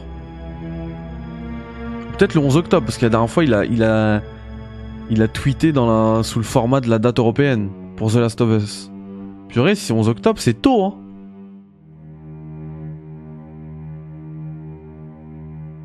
[2.18, 3.64] Peut-être le 11 octobre, parce que la dernière fois il a...
[3.64, 4.22] Il a,
[5.10, 6.22] il a tweeté dans la...
[6.22, 8.90] sous le format de la date européenne pour The Last of Us.
[9.48, 10.94] Purée, si c'est 11 octobre, c'est tôt, hein.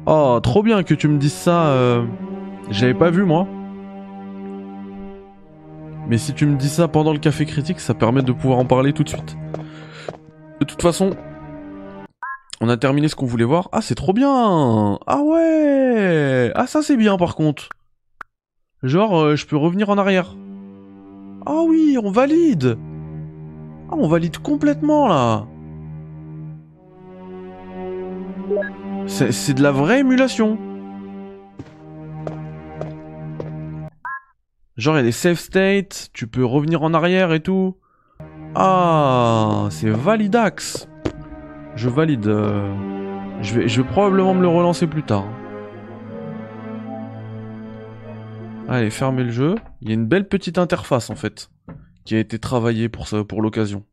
[0.07, 1.67] Oh, trop bien que tu me dises ça.
[1.67, 2.03] euh,
[2.69, 3.47] J'avais pas vu, moi.
[6.07, 8.65] Mais si tu me dis ça pendant le café critique, ça permet de pouvoir en
[8.65, 9.37] parler tout de suite.
[10.59, 11.11] De toute façon,
[12.59, 13.69] on a terminé ce qu'on voulait voir.
[13.71, 15.80] Ah, c'est trop bien Ah ouais
[16.55, 17.69] Ah, ça c'est bien par contre.
[18.83, 20.35] Genre, euh, je peux revenir en arrière.
[21.45, 22.77] Ah oui, on valide
[23.89, 25.45] Ah, on valide complètement là
[29.07, 30.57] C'est de la vraie émulation.
[34.77, 37.75] Genre, il y a des save states, tu peux revenir en arrière et tout.
[38.55, 40.87] Ah, c'est validax.
[41.75, 42.27] Je valide.
[42.27, 42.73] euh,
[43.41, 45.25] Je, vais, je vais probablement me le relancer plus tard.
[48.73, 49.55] Allez, fermez le jeu.
[49.81, 51.49] Il y a une belle petite interface en fait
[52.05, 53.85] qui a été travaillée pour ça, pour l'occasion.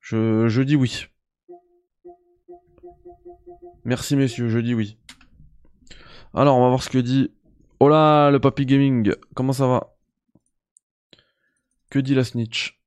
[0.00, 1.06] Je, je dis oui.
[3.86, 4.98] Merci messieurs, je dis oui.
[6.34, 7.32] Alors, on va voir ce que dit.
[7.80, 9.96] Oh là, le Papy Gaming, comment ça va?
[11.88, 12.77] Que dit la snitch?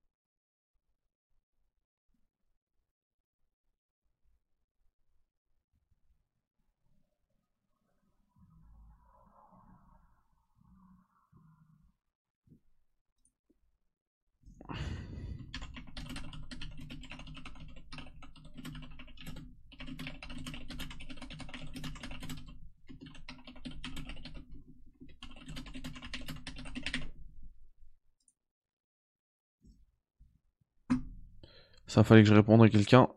[31.92, 33.10] Ça fallait que je réponde à quelqu'un.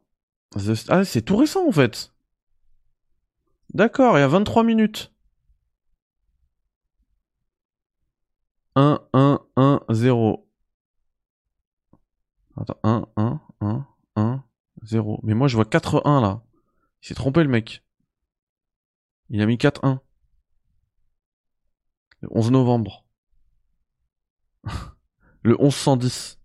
[0.89, 2.13] Ah, c'est tout récent en fait.
[3.73, 5.15] D'accord, il y a 23 minutes.
[8.75, 10.51] 1, 1, 1, 0.
[12.57, 14.45] Attends, 1, 1, 1, 1,
[14.83, 15.21] 0.
[15.23, 16.43] Mais moi je vois 4, 1 là.
[17.01, 17.85] Il s'est trompé le mec.
[19.31, 20.01] Il a mis 4, 1.
[22.23, 23.05] Le 11 novembre.
[25.43, 26.41] le 11 110.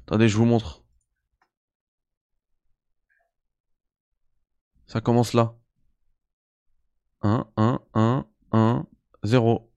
[0.00, 0.83] Attendez, je vous montre.
[4.94, 5.56] Ça commence là.
[7.22, 8.86] 1, 1, 1, 1,
[9.24, 9.68] 0.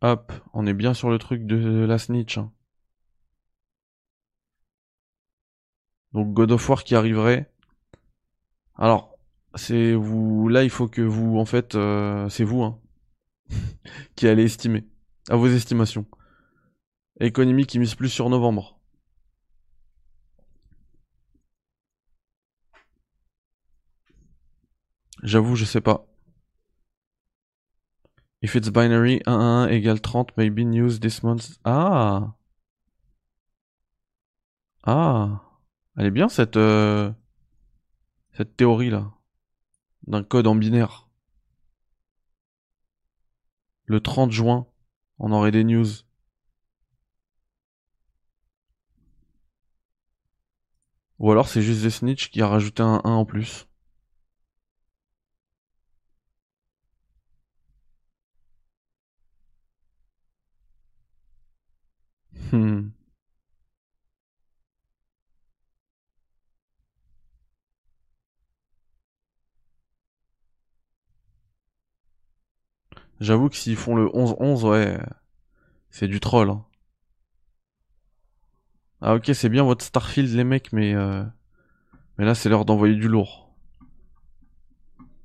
[0.00, 2.38] Hop, on est bien sur le truc de la snitch.
[2.38, 2.50] hein.
[6.12, 7.50] Donc God of War qui arriverait.
[8.76, 9.18] Alors,
[9.54, 10.48] c'est vous.
[10.48, 12.78] Là, il faut que vous, en fait, euh, c'est vous, hein,
[14.16, 14.84] qui allez estimer.
[15.28, 16.06] À vos estimations.
[17.20, 18.78] Économie qui mise plus sur novembre.
[25.22, 26.06] J'avoue, je sais pas.
[28.42, 31.58] If it's binary, 1, 1, 1 égale 30, maybe news this month.
[31.64, 32.34] Ah!
[34.84, 35.42] Ah!
[35.96, 37.10] Elle est bien cette, euh,
[38.32, 39.10] cette théorie là.
[40.06, 41.05] D'un code en binaire.
[43.86, 44.66] Le 30 juin,
[45.18, 45.86] on aurait des news.
[51.18, 53.68] Ou alors c'est juste The Snitch qui a rajouté un 1 en plus.
[62.50, 62.95] Hmm.
[73.20, 74.98] J'avoue que s'ils font le 11-11, ouais,
[75.90, 76.50] c'est du troll.
[76.50, 76.64] hein.
[79.00, 81.22] Ah ok, c'est bien votre Starfield les mecs, mais euh,
[82.18, 83.50] mais là c'est l'heure d'envoyer du lourd.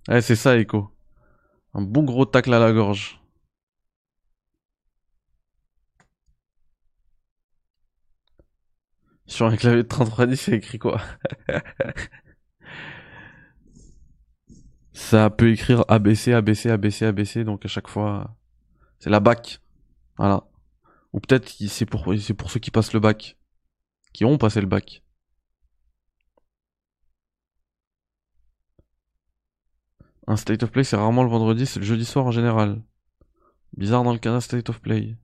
[0.08, 0.92] Ouais, c'est ça, Echo.
[1.76, 3.22] Un bon gros tacle à la gorge.
[9.26, 11.02] Sur un clavier de 3310, c'est écrit quoi?
[14.94, 18.36] Ça peut écrire ABC, ABC, ABC, ABC, donc à chaque fois,
[19.00, 19.62] c'est la bac.
[20.18, 20.44] Voilà.
[21.14, 23.38] Ou peut-être c'est pour, c'est pour ceux qui passent le bac.
[24.14, 25.04] Qui ont passé le bac.
[30.28, 32.82] Un state of play, c'est rarement le vendredi, c'est le jeudi soir en général.
[33.76, 35.18] Bizarre dans le canal state of play.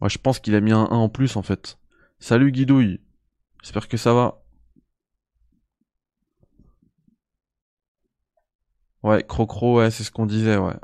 [0.00, 1.78] Moi, je pense qu'il a mis un 1 en plus en fait.
[2.18, 3.00] Salut Guidouille.
[3.62, 4.45] J'espère que ça va.
[9.06, 10.74] Ouais, Crocro, ouais, c'est ce qu'on disait, ouais.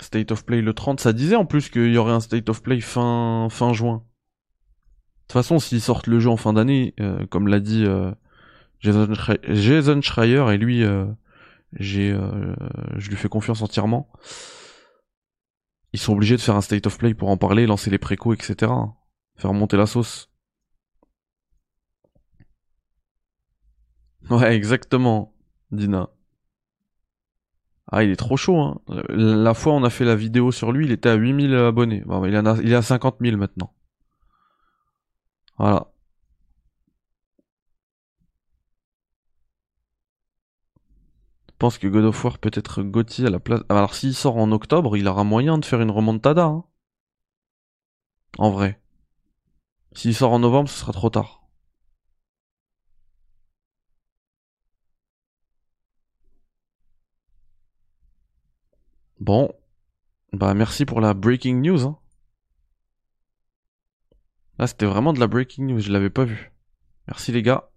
[0.00, 2.62] State of Play le 30, ça disait en plus qu'il y aurait un State of
[2.62, 4.04] Play fin, fin juin.
[4.04, 8.12] De toute façon, s'ils sortent le jeu en fin d'année, euh, comme l'a dit euh,
[8.80, 11.06] Jason, Schreier, et lui, euh,
[11.80, 14.12] je lui fais confiance entièrement,
[15.94, 18.34] ils sont obligés de faire un State of Play pour en parler, lancer les précos,
[18.34, 18.70] etc.
[19.38, 20.28] Faire monter la sauce.
[24.30, 25.33] Ouais, exactement,
[25.74, 26.08] Dina.
[27.90, 28.80] Ah, il est trop chaud, hein.
[29.08, 32.02] La fois on a fait la vidéo sur lui, il était à 8000 abonnés.
[32.06, 33.72] Bon, il, en a, il est à 50 000 maintenant.
[35.58, 35.86] Voilà.
[41.48, 43.62] Je pense que God of War peut être Gotti à la place.
[43.68, 46.44] Alors, s'il sort en octobre, il aura moyen de faire une remontada.
[46.44, 46.64] Hein.
[48.38, 48.80] En vrai.
[49.92, 51.43] S'il sort en novembre, ce sera trop tard.
[59.24, 59.50] Bon.
[60.34, 61.86] Bah merci pour la breaking news.
[61.86, 61.98] Hein.
[64.58, 66.52] Là c'était vraiment de la breaking news, je l'avais pas vu.
[67.06, 67.70] Merci les gars.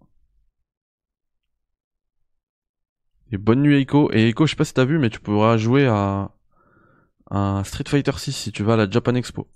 [3.32, 4.12] Et bonne nuit Echo.
[4.12, 6.32] Et Echo, je sais pas si t'as vu, mais tu pourras jouer à,
[7.30, 9.48] à Street Fighter 6 si tu vas à la Japan Expo.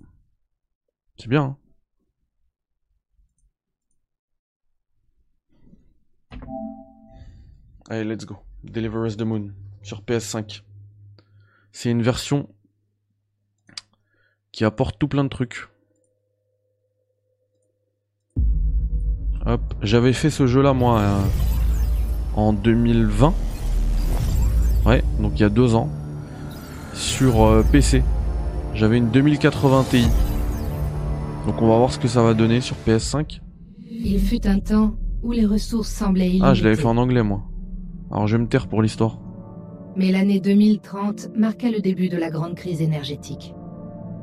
[1.18, 1.42] C'est bien.
[1.42, 1.58] Hein
[7.90, 8.38] Allez, let's go.
[8.64, 10.62] Deliver Us the Moon sur PS5.
[11.72, 12.48] C'est une version
[14.52, 15.68] qui apporte tout plein de trucs.
[19.46, 21.20] Hop, j'avais fait ce jeu là moi euh,
[22.36, 23.34] en 2020.
[24.84, 25.88] Ouais, donc il y a deux ans.
[26.92, 28.04] Sur euh, PC.
[28.74, 30.06] J'avais une 2080 Ti.
[31.46, 33.40] Donc on va voir ce que ça va donner sur PS5.
[33.90, 36.46] Il fut un temps où les ressources semblaient illimitées.
[36.46, 37.42] Ah, je l'avais fait en anglais moi.
[38.10, 39.21] Alors je vais me taire pour l'histoire.
[39.96, 43.54] Mais l'année 2030 marqua le début de la grande crise énergétique.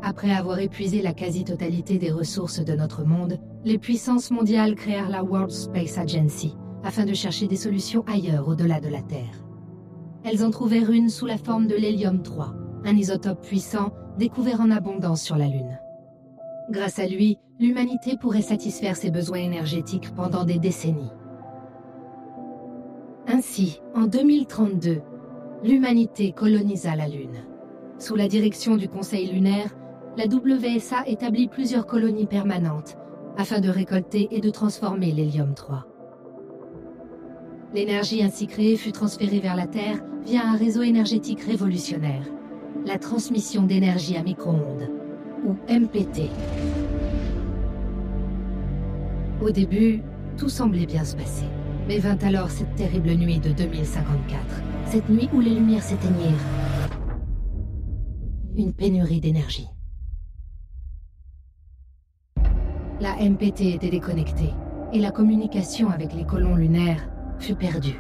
[0.02, 5.24] Après avoir épuisé la quasi-totalité des ressources de notre monde, les puissances mondiales créèrent la
[5.24, 9.44] World Space Agency afin de chercher des solutions ailleurs au-delà de la Terre.
[10.24, 12.56] Elles en trouvèrent une sous la forme de l'hélium 3,
[12.86, 15.80] un isotope puissant découvert en abondance sur la Lune.
[16.72, 21.12] Grâce à lui, l'humanité pourrait satisfaire ses besoins énergétiques pendant des décennies.
[23.28, 25.02] Ainsi, en 2032,
[25.64, 27.44] l'humanité colonisa la Lune.
[27.98, 29.76] Sous la direction du Conseil lunaire,
[30.18, 32.98] la WSA établit plusieurs colonies permanentes
[33.38, 35.86] afin de récolter et de transformer l'hélium 3.
[37.74, 42.26] L'énergie ainsi créée fut transférée vers la Terre via un réseau énergétique révolutionnaire,
[42.86, 44.90] la transmission d'énergie à micro-ondes,
[45.46, 46.30] ou MPT.
[49.42, 50.02] Au début,
[50.38, 51.46] tout semblait bien se passer.
[51.90, 54.40] Mais vint alors cette terrible nuit de 2054,
[54.86, 56.38] cette nuit où les lumières s'éteignirent.
[58.56, 59.68] Une pénurie d'énergie.
[63.00, 64.54] La MPT était déconnectée,
[64.94, 67.10] et la communication avec les colons lunaires
[67.40, 68.00] fut perdue.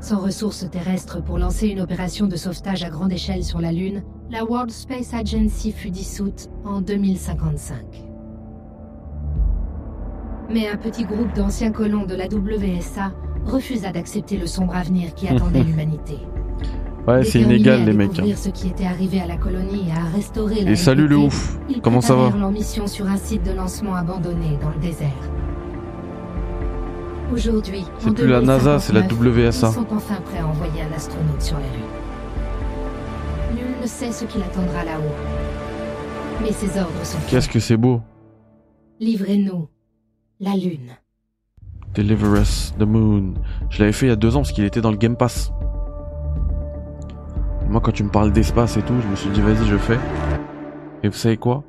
[0.00, 4.02] Sans ressources terrestres pour lancer une opération de sauvetage à grande échelle sur la Lune,
[4.30, 8.07] la World Space Agency fut dissoute en 2055.
[10.50, 13.12] Mais un petit groupe d'anciens colons de la WSA
[13.44, 16.18] refusa d'accepter le sombre avenir qui attendait l'humanité.
[17.06, 18.18] Ouais, c'est inégal les mecs.
[18.18, 18.24] hein.
[18.36, 21.58] ce qui était arrivé à la colonie et à restaurer la Et salut le ouf.
[21.82, 25.08] Comment ça va leur mission sur un site de lancement abandonné dans le désert.
[27.32, 29.68] Aujourd'hui, C'est plus la NASA, c'est la 2059, WSA.
[29.68, 31.84] Ils sont enfin prêts à envoyer un astronaute sur la Lune.
[33.54, 36.42] Nul ne sait ce qui l'attendra là-haut.
[36.42, 37.18] Mais ses ordres sont.
[37.28, 38.00] Qu'est-ce que c'est beau.
[39.00, 39.68] Livrez-nous
[40.40, 40.96] la Lune.
[41.94, 43.34] Deliver Us the Moon.
[43.70, 45.52] Je l'avais fait il y a deux ans parce qu'il était dans le Game Pass.
[47.68, 49.98] Moi, quand tu me parles d'espace et tout, je me suis dit, vas-y, je fais.
[51.02, 51.64] Et vous savez quoi?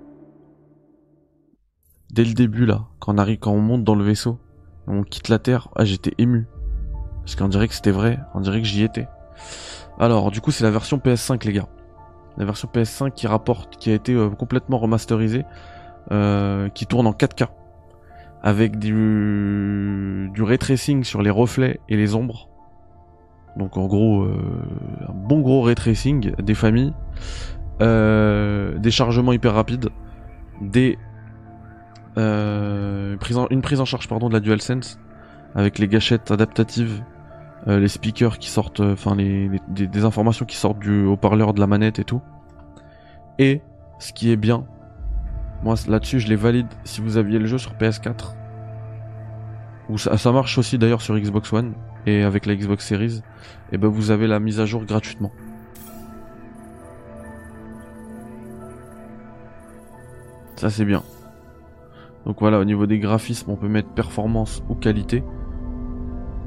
[2.11, 4.39] Dès le début, là, quand on arrive, quand on monte dans le vaisseau,
[4.87, 6.47] on quitte la Terre, ah, j'étais ému.
[7.21, 9.07] Parce qu'on dirait que c'était vrai, on dirait que j'y étais.
[9.99, 11.67] Alors, du coup, c'est la version PS5, les gars.
[12.37, 15.43] La version PS5 qui rapporte, qui a été euh, complètement remasterisée,
[16.11, 17.47] euh, qui tourne en 4K
[18.41, 22.47] avec du, du ray tracing sur les reflets et les ombres.
[23.57, 24.37] Donc en gros, euh,
[25.09, 26.93] un bon gros ray tracing, des familles,
[27.81, 29.89] euh, des chargements hyper rapides,
[30.61, 30.97] des
[32.17, 34.99] euh, prise en- une prise en charge pardon de la DualSense
[35.55, 37.03] avec les gâchettes adaptatives,
[37.67, 41.05] euh, les speakers qui sortent, euh, enfin les, les- des, des informations qui sortent du
[41.05, 42.21] haut-parleur de la manette et tout.
[43.37, 43.61] Et
[43.99, 44.65] ce qui est bien,
[45.63, 48.35] moi là-dessus je les valide si vous aviez le jeu sur PS4.
[49.89, 51.73] Ou ça, marche aussi d'ailleurs sur Xbox One
[52.05, 53.21] et avec la Xbox Series,
[53.71, 55.31] et ben vous avez la mise à jour gratuitement.
[60.55, 61.03] Ça c'est bien.
[62.25, 65.23] Donc voilà, au niveau des graphismes, on peut mettre performance ou qualité.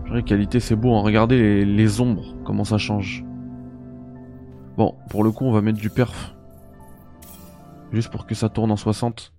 [0.04, 1.00] Dirais qualité c'est beau, hein.
[1.02, 3.24] regardez les ombres, comment ça change.
[4.76, 6.36] Bon, pour le coup on va mettre du perf.
[7.92, 9.32] Juste pour que ça tourne en 60.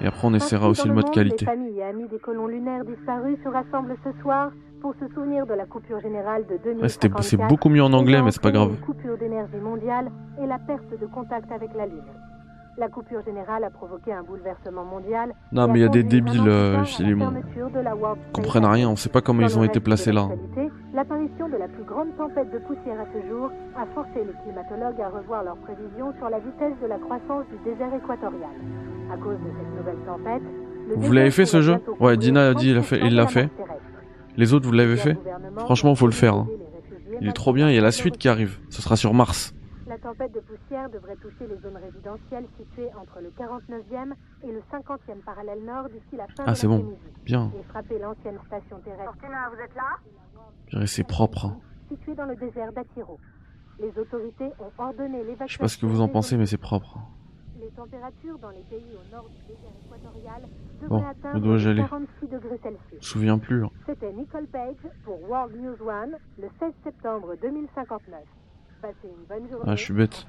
[0.00, 1.44] Et après on essaiera aussi le mode monde, qualité.
[1.44, 5.46] Les familles et amis des colons lunaires disparus se rassemblent ce soir pour se souvenir
[5.46, 6.82] de la coupure générale de 2054.
[6.82, 8.72] Ouais, c'était- c'est beaucoup mieux en anglais, mais c'est pas grave.
[8.72, 10.10] entraîné Une coupure d'énergie mondiale
[10.42, 12.02] et la perte de contact avec la Lune.
[12.76, 15.32] La coupure générale a provoqué un bouleversement mondial.
[15.52, 17.32] Non mais il y a des débiles, euh, Philémon.
[17.56, 19.02] Ils comprennent rien, on Agency.
[19.04, 20.28] sait pas comment ils ont été placés là.
[20.92, 25.00] L'apparition de la plus grande tempête de poussière à ce jour a forcé les climatologues
[25.00, 28.50] à revoir leurs prévisions sur la vitesse de la croissance du désert équatorial.
[29.12, 30.42] À cause de cette nouvelle tempête,
[30.96, 33.16] Vous l'avez fait, ce jeu Ouais, Dina a dit, il a fait- 30% il de
[33.16, 33.48] l'a fait.
[34.36, 35.16] Les autres, vous l'avez fait
[35.58, 36.48] Franchement, faut le faire, hein.
[37.20, 38.58] Il est trop bien, il y a la suite qui arrive.
[38.70, 39.54] Ce sera sur Mars.
[39.94, 44.60] La tempête de poussière devrait toucher les zones résidentielles situées entre le 49e et le
[44.72, 46.96] 50e parallèle nord d'ici la fin Ah, de c'est bon.
[47.24, 47.52] Bien.
[47.56, 49.96] Et frapper l'ancienne station terrestre Fortuna, vous êtes là?
[50.66, 51.44] Je dirais c'est propre.
[51.46, 51.60] hein.
[51.88, 53.20] située dans le désert d'Atiro.
[53.78, 55.46] Les autorités ont ordonné l'évacuation.
[55.46, 56.98] Je sais pas ce que vous en pensez, mais c'est propre.
[57.60, 60.42] Les températures dans les pays au nord du désert équatorial
[60.88, 63.00] Bon, devraient atteindre où dois-je aller 46 degrés Je me Celsius.
[63.06, 63.64] souviens plus.
[63.64, 63.70] hein.
[63.86, 64.74] C'était Nicole Page
[65.04, 68.24] pour World News One le 16 septembre 2059.
[69.66, 70.26] Ah, je suis bête.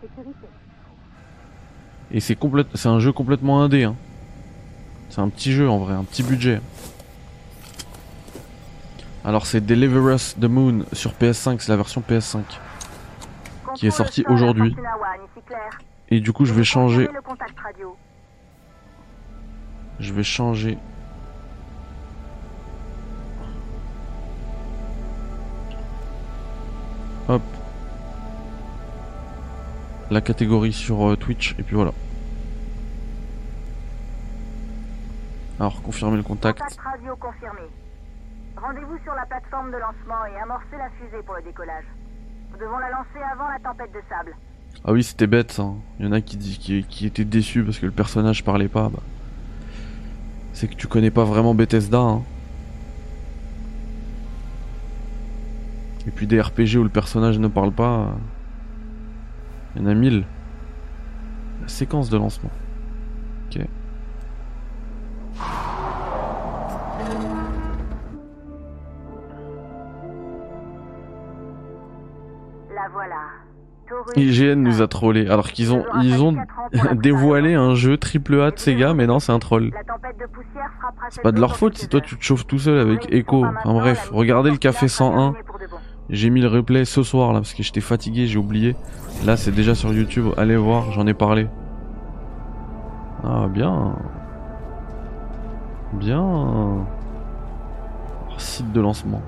[2.11, 3.83] Et c'est complète, c'est un jeu complètement indé.
[3.83, 3.95] Hein.
[5.09, 6.61] C'est un petit jeu en vrai, un petit budget.
[9.23, 12.43] Alors c'est Deliver Us the Moon sur PS5, c'est la version PS5.
[13.73, 14.75] Qui est Contrôle sorti sol à aujourd'hui.
[16.09, 17.09] Et du coup je vais changer,
[19.99, 20.77] je vais changer.
[27.27, 27.41] Hop.
[30.11, 31.91] La catégorie sur euh, Twitch et puis voilà.
[35.59, 36.59] Alors confirmer le contact.
[36.59, 37.61] Contact radio confirmé.
[38.57, 41.85] Rendez-vous sur la plateforme de lancement et amorcez la fusée pour le décollage.
[42.51, 44.35] Nous devons la lancer avant la tempête de sable.
[44.85, 45.65] Ah oui, c'était bête ça.
[45.99, 48.67] Il y en a qui, dit- qui, qui étaient déçus parce que le personnage parlait
[48.67, 48.89] pas.
[48.89, 48.99] Bah.
[50.53, 51.99] C'est que tu connais pas vraiment Bethesda.
[51.99, 52.21] Hein.
[56.07, 58.13] Et puis des RPG où le personnage ne parle pas.
[59.75, 60.25] Il y en a mille.
[61.61, 62.51] La séquence de lancement.
[63.49, 63.61] Ok.
[72.73, 73.15] La voilà.
[73.87, 76.35] Taurus, IGN nous a trollé alors qu'ils ont ils ont
[76.95, 79.71] dévoilé un jeu triple A de Sega mais non c'est un troll.
[81.09, 83.45] C'est pas de leur faute si toi tu te chauffes tout seul avec Echo.
[83.45, 85.35] Enfin bref, regardez le café 101.
[86.09, 88.75] J'ai mis le replay ce soir là parce que j'étais fatigué, j'ai oublié.
[89.25, 91.47] Là c'est déjà sur YouTube, allez voir, j'en ai parlé.
[93.23, 93.95] Ah bien.
[95.93, 96.85] Bien.
[98.37, 99.23] Site de lancement.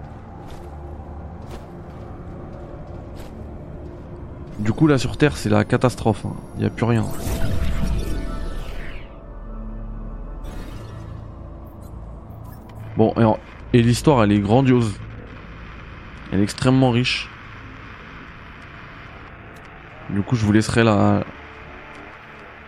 [4.59, 6.25] Du coup là sur Terre c'est la catastrophe,
[6.55, 7.05] il n'y a plus rien.
[12.97, 13.13] Bon,
[13.73, 14.93] et l'histoire elle est grandiose.
[16.31, 17.31] Elle est extrêmement riche.
[20.09, 21.23] Du coup, je vous laisserai là.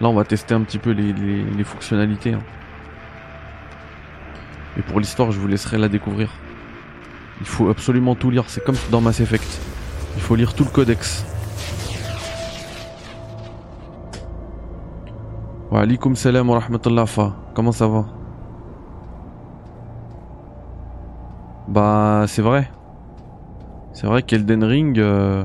[0.01, 2.33] Là, on va tester un petit peu les, fonctionnalités.
[2.33, 2.41] hein.
[4.77, 6.31] Et pour l'histoire, je vous laisserai la découvrir.
[7.41, 8.45] Il faut absolument tout lire.
[8.47, 9.59] C'est comme dans Mass Effect.
[10.15, 11.25] Il faut lire tout le codex.
[15.71, 17.35] Wa alaikum salam wa rahmatullah fa.
[17.53, 18.05] Comment ça va?
[21.67, 22.69] Bah, c'est vrai.
[23.93, 25.43] C'est vrai qu'Elden Ring, euh,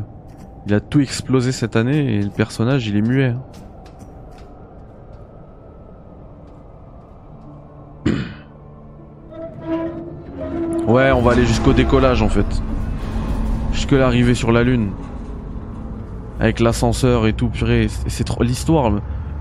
[0.66, 3.34] il a tout explosé cette année et le personnage, il est muet.
[8.06, 8.06] hein.
[10.86, 12.46] Ouais, on va aller jusqu'au décollage en fait.
[13.72, 14.90] Jusque l'arrivée sur la lune.
[16.40, 17.88] Avec l'ascenseur et tout, purée.
[18.06, 18.92] C'est trop l'histoire.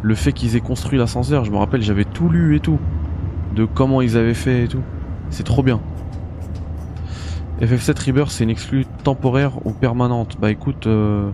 [0.01, 2.79] Le fait qu'ils aient construit l'ascenseur, je me rappelle, j'avais tout lu et tout.
[3.55, 4.83] De comment ils avaient fait et tout.
[5.29, 5.79] C'est trop bien.
[7.63, 11.29] FF7 Rebirth, c'est une exclue temporaire ou permanente Bah écoute, euh,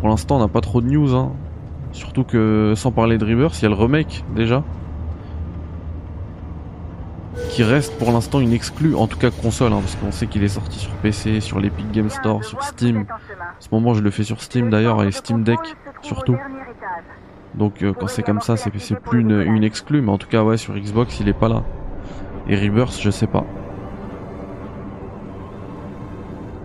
[0.00, 1.14] pour l'instant on n'a pas trop de news.
[1.14, 1.32] Hein.
[1.92, 4.62] Surtout que sans parler de Rebirth, il y a le remake déjà.
[7.48, 10.44] Qui reste pour l'instant une exclue, en tout cas console, hein, parce qu'on sait qu'il
[10.44, 13.06] est sorti sur PC, sur l'Epic Game Store, sur Steam.
[13.08, 15.58] En ce moment je le fais sur Steam d'ailleurs, et Steam Deck
[16.02, 16.36] surtout.
[17.54, 20.42] Donc euh, quand c'est comme ça, c'est plus une, une exclue, mais en tout cas
[20.42, 21.62] ouais sur Xbox il est pas là.
[22.46, 23.46] Et Rebirth, je sais pas.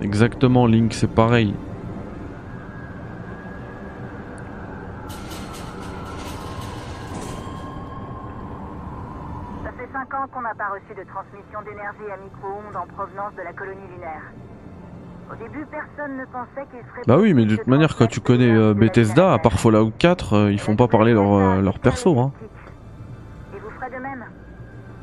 [0.02, 1.54] Exactement, Link, c'est pareil.
[9.64, 13.34] Ça fait 5 ans qu'on n'a pas reçu de transmission d'énergie à micro-ondes en provenance
[13.36, 14.24] de la colonie lunaire.
[15.32, 18.20] Au début, personne ne pensait qu'il serait Bah oui, mais de toute manière, quand tu
[18.20, 21.78] connais euh, Bethesda, à part Fallout 4, euh, ils font pas parler leur, euh, leur
[21.78, 22.18] perso.
[22.20, 22.32] Hein.
[23.54, 24.26] Et vous ferez de même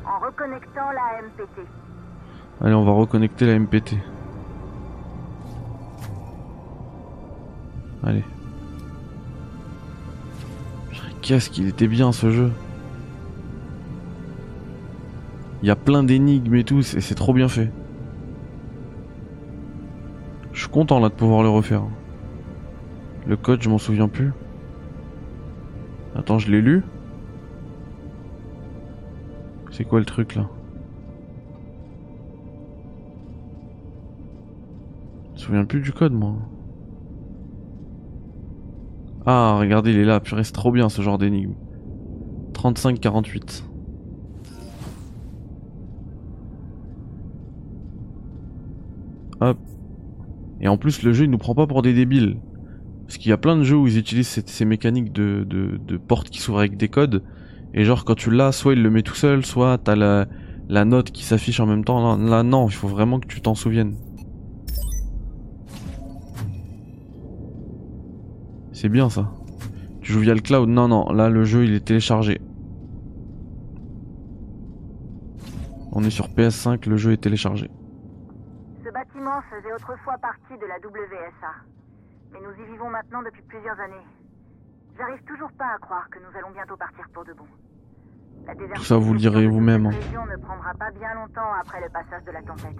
[0.05, 1.65] en reconnectant la MPT.
[2.61, 3.95] Allez, on va reconnecter la MPT.
[8.03, 8.23] Allez.
[11.21, 12.51] Qu'est-ce qu'il était bien ce jeu.
[15.61, 17.71] Il y a plein d'énigmes et tout, c'est c'est trop bien fait.
[20.53, 21.83] Je suis content là de pouvoir le refaire.
[23.25, 24.31] Le code, je m'en souviens plus.
[26.15, 26.83] Attends, je l'ai lu.
[29.71, 30.47] C'est quoi le truc là?
[35.27, 36.35] Je me souviens plus du code moi.
[39.29, 40.21] Ah, regardez, il est là.
[40.21, 41.53] Purée, c'est trop bien ce genre d'énigme.
[42.53, 43.63] 35-48.
[49.41, 49.57] Hop.
[50.61, 52.37] Et en plus, le jeu, il nous prend pas pour des débiles.
[53.05, 56.29] Parce qu'il y a plein de jeux où ils utilisent ces, mécaniques de, de, portes
[56.29, 57.21] qui s'ouvrent avec des codes.
[57.73, 60.27] Et genre, quand tu l'as, soit il le met tout seul, soit t'as la,
[60.69, 62.15] la note qui s'affiche en même temps.
[62.15, 63.95] Là, non, il faut vraiment que tu t'en souviennes.
[68.79, 69.25] C'est bien ça.
[70.01, 72.39] Tu joues via le cloud Non, non, là le jeu il est téléchargé.
[75.91, 77.71] On est sur PS5, le jeu est téléchargé.
[78.85, 81.53] Ce bâtiment faisait autrefois partie de la WSA.
[82.31, 84.05] Mais nous y vivons maintenant depuis plusieurs années.
[84.95, 87.47] J'arrive toujours pas à croire que nous allons bientôt partir pour de bon.
[88.45, 89.87] La Tout ça vous le direz vous-même.
[89.87, 89.91] hein.
[89.91, 92.77] cette région ne prendra pas bien longtemps après le passage de la tempête.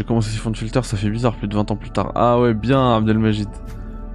[0.00, 2.12] J'ai commencé Siphon Filter, ça fait bizarre plus de 20 ans plus tard.
[2.14, 3.50] Ah ouais, bien Abdelmajid.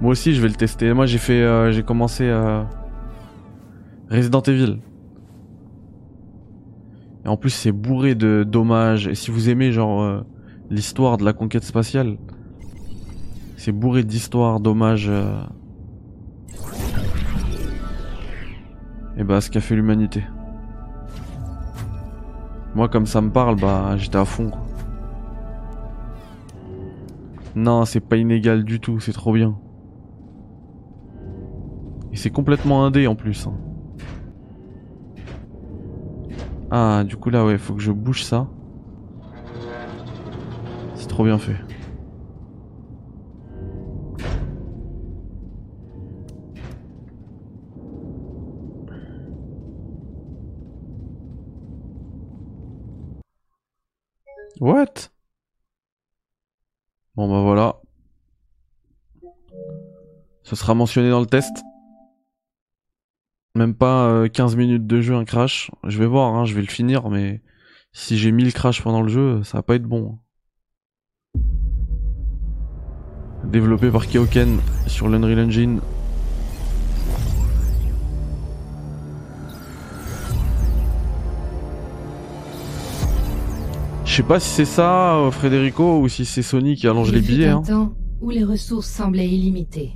[0.00, 0.92] Moi aussi je vais le tester.
[0.92, 2.64] Moi j'ai fait euh, j'ai commencé euh,
[4.10, 4.80] Resident Evil.
[7.24, 10.22] Et en plus c'est bourré de dommages et si vous aimez genre euh,
[10.70, 12.16] l'histoire de la conquête spatiale,
[13.56, 15.40] c'est bourré d'histoires, dommages euh,
[19.16, 20.24] Et bah ce qu'a fait l'humanité.
[22.74, 24.65] Moi comme ça me parle, bah j'étais à fond quoi.
[27.56, 29.58] Non, c'est pas inégal du tout, c'est trop bien.
[32.12, 33.46] Et c'est complètement indé en plus.
[33.46, 33.54] hein.
[36.70, 38.48] Ah, du coup là, ouais, faut que je bouge ça.
[40.94, 41.56] C'est trop bien fait.
[54.60, 55.08] What?
[57.16, 57.80] Bon bah voilà.
[60.42, 61.64] Ce sera mentionné dans le test.
[63.54, 65.70] Même pas euh, 15 minutes de jeu, un crash.
[65.84, 67.40] Je vais voir, hein, je vais le finir, mais
[67.92, 70.18] si j'ai 1000 crashs pendant le jeu, ça va pas être bon.
[73.44, 75.80] Développé par Keoken sur l'Unreal Engine.
[84.16, 87.32] Sais pas si c'est ça, euh, Federico, ou si c'est Sony qui allonge les fut
[87.32, 87.48] billets.
[87.48, 87.62] un Hein.
[87.62, 89.92] temps où les ressources semblaient illimitées.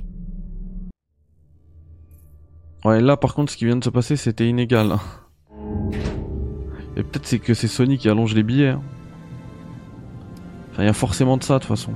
[2.85, 4.95] Ouais, là par contre, ce qui vient de se passer, c'était inégal.
[6.97, 8.69] Et peut-être c'est que c'est Sony qui allonge les billets.
[8.69, 8.81] hein.
[10.71, 11.91] Enfin, il y a forcément de ça de toute façon.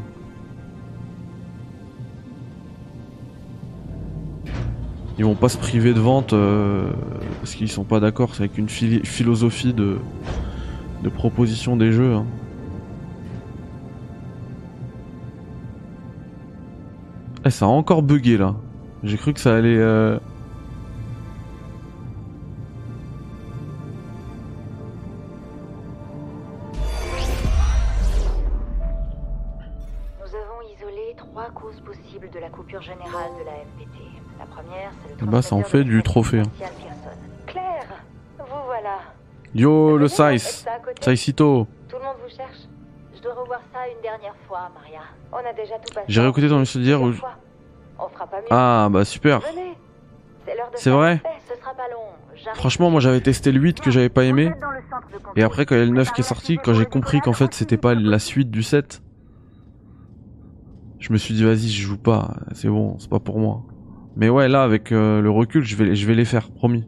[5.18, 6.92] Ils vont pas se priver de vente euh,
[7.40, 9.98] parce qu'ils sont pas d'accord c'est avec une phili- philosophie de,
[11.06, 12.16] de proposition des jeux.
[12.16, 12.26] hein.
[17.46, 18.56] Eh, ça a encore bugué là.
[19.04, 19.78] J'ai cru que ça allait.
[19.78, 20.18] euh,
[30.20, 34.00] Nous avons isolé trois causes possibles de la coupure générale de la MPT.
[34.40, 36.40] La première, c'est le Bah, ça en fait du trophée.
[36.42, 36.44] hein.
[39.56, 40.38] Yo, le côté
[41.00, 42.58] Saisito Tout le monde vous cherche.
[43.16, 45.00] Je dois revoir ça une dernière fois, Maria.
[45.32, 46.06] On a déjà tout passé.
[46.10, 47.14] J'ai réécouté ton où-.
[47.98, 48.48] On fera pas mieux.
[48.52, 49.40] Ah, bah super.
[50.74, 52.02] C'est vrai la paix, Ce sera pas long.
[52.36, 52.60] J'arrive.
[52.60, 54.52] Franchement, moi j'avais testé le 8 que j'avais pas aimé.
[55.38, 57.32] Et après, quand il y a le 9 qui est sorti, quand j'ai compris qu'en
[57.32, 59.02] fait c'était pas la suite du 7,
[61.00, 62.36] je me suis dit, vas-y, je joue pas.
[62.52, 63.64] C'est bon, c'est pas pour moi.
[64.18, 66.86] Mais ouais, là, avec euh, le recul, je vais, je vais les faire, promis.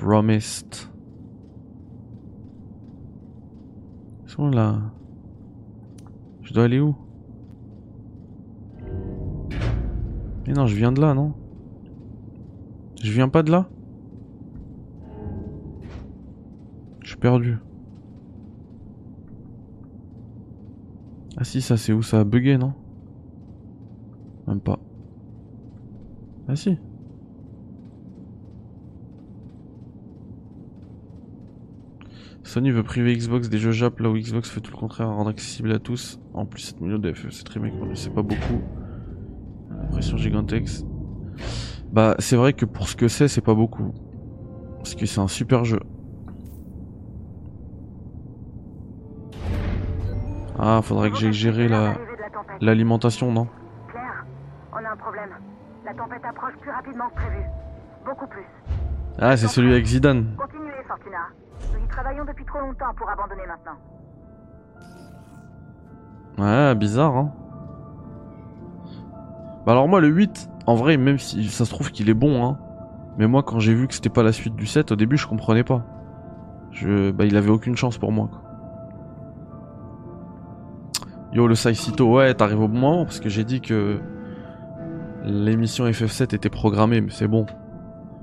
[0.00, 0.88] Promised.
[4.24, 4.92] Ils sont là.
[6.42, 6.94] Je dois aller où?
[10.46, 11.32] Mais non, je viens de là, non?
[13.02, 13.68] Je viens pas de là?
[17.02, 17.56] Je suis perdu.
[21.38, 22.02] Ah si, ça c'est où?
[22.02, 22.74] Ça a bugué, non?
[24.46, 24.78] Même pas.
[26.48, 26.78] Ah si.
[32.46, 35.30] Sony veut priver Xbox des jeux Jap là où Xbox fait tout le contraire, rendre
[35.30, 36.20] accessible à tous.
[36.32, 38.62] En plus 7 millions de FE, c'est très méconnu, c'est pas beaucoup.
[39.90, 40.84] Pression gigantex.
[41.90, 43.92] Bah c'est vrai que pour ce que c'est, c'est pas beaucoup.
[44.76, 45.80] Parce que c'est un super jeu.
[50.56, 51.96] Ah, faudrait que j'aille gérer la
[52.60, 53.48] l'alimentation, non?
[53.88, 54.24] Claire,
[54.72, 55.30] un problème.
[55.84, 57.42] La tempête approche plus rapidement que prévu.
[58.04, 58.46] Beaucoup plus.
[59.18, 60.36] Ah, c'est celui avec Zidane.
[60.36, 61.26] Continuez, Fortuna.
[61.88, 63.78] Travaillons depuis trop longtemps pour abandonner maintenant.
[66.38, 67.32] Ouais, bizarre, hein.
[69.64, 72.44] Bah alors moi, le 8, en vrai, même si ça se trouve qu'il est bon,
[72.44, 72.58] hein.
[73.18, 75.26] Mais moi, quand j'ai vu que c'était pas la suite du 7, au début, je
[75.26, 75.82] comprenais pas.
[76.70, 77.10] Je...
[77.10, 78.42] Bah, il avait aucune chance pour moi, quoi.
[81.32, 84.00] Yo, le Saisito, ouais, t'arrives au bon moment, parce que j'ai dit que
[85.24, 87.46] l'émission FF7 était programmée, mais c'est bon.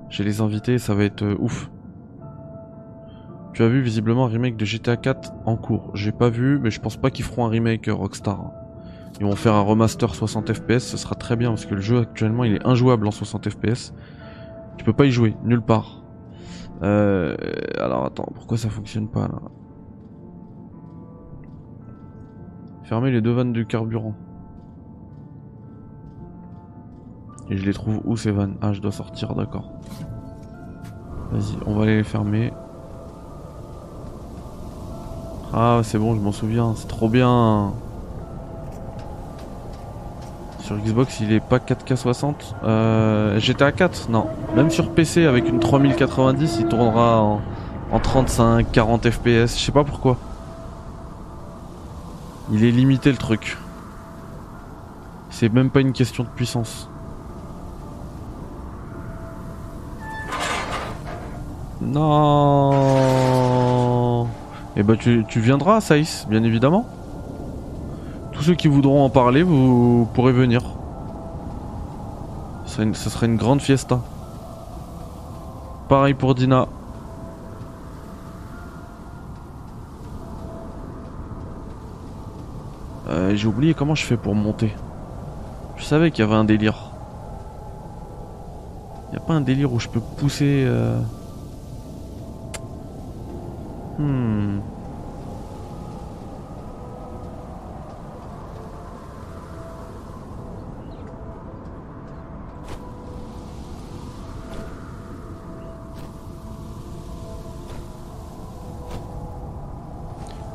[0.09, 1.69] J'ai les invités, ça va être euh, ouf.
[3.53, 5.91] Tu as vu visiblement un remake de GTA 4 en cours.
[5.93, 8.39] J'ai pas vu, mais je pense pas qu'ils feront un remake euh, Rockstar.
[8.39, 8.51] hein.
[9.19, 11.99] Ils vont faire un remaster 60 FPS, ce sera très bien parce que le jeu
[11.99, 13.93] actuellement il est injouable en 60 FPS.
[14.77, 16.03] Tu peux pas y jouer, nulle part.
[16.81, 17.35] Euh,
[17.77, 19.39] alors attends, pourquoi ça fonctionne pas là?
[22.83, 24.15] Fermez les deux vannes de carburant.
[27.49, 28.57] Et je les trouve où ces vannes?
[28.61, 29.73] Ah, je dois sortir, d'accord.
[31.31, 32.51] Vas-y, on va aller les fermer.
[35.55, 37.73] Ah, c'est bon, je m'en souviens, c'est trop bien.
[40.61, 42.33] Sur Xbox, il est pas 4K60.
[42.63, 44.25] Euh, GTA 4, non.
[44.55, 47.41] Même sur PC avec une 3090, il tournera en,
[47.91, 49.25] en 35, 40 FPS.
[49.25, 50.17] Je sais pas pourquoi.
[52.51, 53.57] Il est limité le truc.
[55.29, 56.89] C'est même pas une question de puissance.
[61.81, 62.92] Non.
[64.75, 66.85] Et bah tu, tu viendras, Saïs, bien évidemment.
[68.31, 70.61] Tous ceux qui voudront en parler, vous pourrez venir.
[72.65, 74.01] Ce serait une, ce serait une grande fiesta.
[75.87, 76.67] Pareil pour Dina.
[83.09, 84.73] Euh, J'ai oublié comment je fais pour monter.
[85.77, 86.89] Je savais qu'il y avait un délire.
[89.11, 90.63] Y a pas un délire où je peux pousser.
[90.65, 90.99] euh,
[94.03, 94.59] Hmm.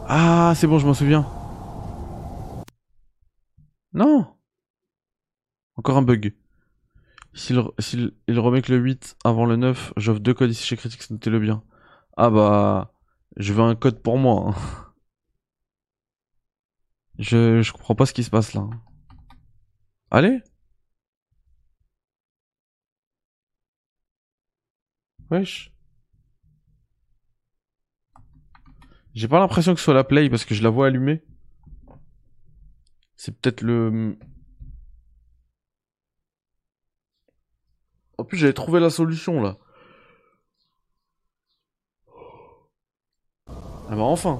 [0.07, 1.27] Ah, c'est bon, je m'en souviens.
[3.95, 4.27] Non.
[5.77, 6.35] Encore un bug.
[7.33, 7.63] S'il
[8.27, 11.63] il remake le 8 avant le 9, j'offre deux codes ici chez Critics, notez-le bien.
[12.17, 12.93] Ah bah,
[13.37, 14.55] je veux un code pour moi.
[14.55, 14.85] hein.
[17.19, 18.69] Je, je comprends pas ce qui se passe là.
[20.11, 20.41] Allez
[25.31, 25.73] Wesh.
[29.15, 31.25] J'ai pas l'impression que ce soit la play parce que je la vois allumée.
[33.17, 34.17] C'est peut-être le...
[38.17, 39.59] En plus j'avais trouvé la solution là.
[43.91, 44.39] Ah bah enfin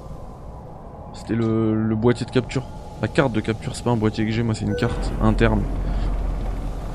[1.15, 2.65] C'était le, boîtier de capture.
[3.01, 5.63] La carte de capture, c'est pas un boîtier que j'ai, moi c'est une carte interne.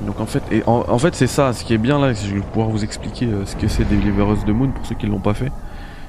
[0.06, 2.40] Donc en fait, et en, fait c'est ça, ce qui est bien là, je vais
[2.40, 5.34] pouvoir vous expliquer euh, ce que c'est Deliverers de Moon pour ceux qui l'ont pas
[5.34, 5.50] fait.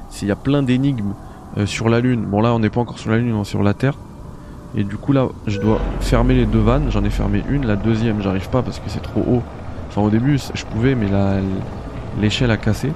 [0.09, 1.13] S'il y a plein d'énigmes
[1.57, 3.45] euh, sur la Lune, bon là on n'est pas encore sur la Lune, on est
[3.45, 3.95] sur la Terre.
[4.75, 7.77] Et du coup là, je dois fermer les deux vannes, j'en ai fermé une, la
[7.77, 9.41] deuxième j'arrive pas parce que c'est trop haut.
[9.87, 11.07] Enfin au début je pouvais mais
[12.19, 12.91] l'échelle a cassé.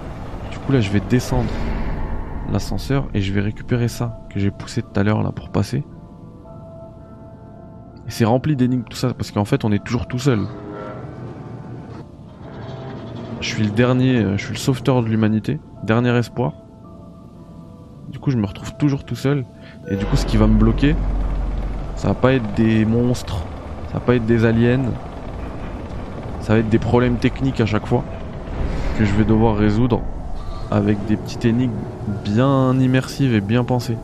[0.51, 1.49] Du coup là je vais descendre
[2.51, 5.83] l'ascenseur et je vais récupérer ça que j'ai poussé tout à l'heure là pour passer.
[8.07, 10.47] C'est rempli d'énigmes tout ça parce qu'en fait on est toujours tout seul.
[13.41, 16.53] Je suis le dernier, euh, je suis le sauveteur de l'humanité, dernier espoir.
[18.09, 19.45] Du coup je me retrouve toujours tout seul
[19.89, 20.95] et du coup ce qui va me bloquer,
[21.95, 23.43] ça va pas être des monstres,
[23.87, 24.91] ça va pas être des aliens,
[26.41, 28.03] ça va être des problèmes techniques à chaque fois
[28.97, 30.01] que je vais devoir résoudre
[30.71, 31.73] avec des petites énigmes
[32.23, 33.97] bien immersives et bien pensées.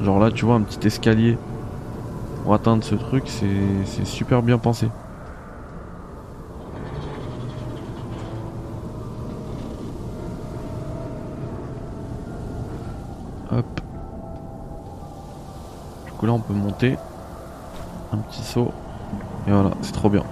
[0.00, 1.36] Genre là, tu vois, un petit escalier
[2.42, 4.88] pour atteindre ce truc, c'est super bien pensé.
[13.50, 13.80] Hop.
[16.04, 16.96] Du coup là, on peut monter.
[18.12, 18.70] Un petit saut.
[19.48, 20.22] Et voilà, c'est trop bien.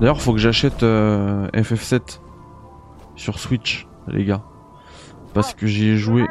[0.00, 2.20] D'ailleurs, faut que j'achète euh, FF7
[3.14, 4.42] sur Switch, les gars.
[5.32, 6.26] Parce que j'y ai joué.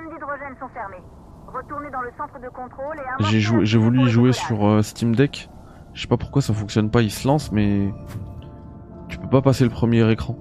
[3.20, 5.49] J'ai joué, j'ai voulu y jouer sur euh, Steam Deck.
[5.93, 7.93] Je sais pas pourquoi ça fonctionne pas, il se lance, mais
[9.07, 10.38] tu peux pas passer le premier écran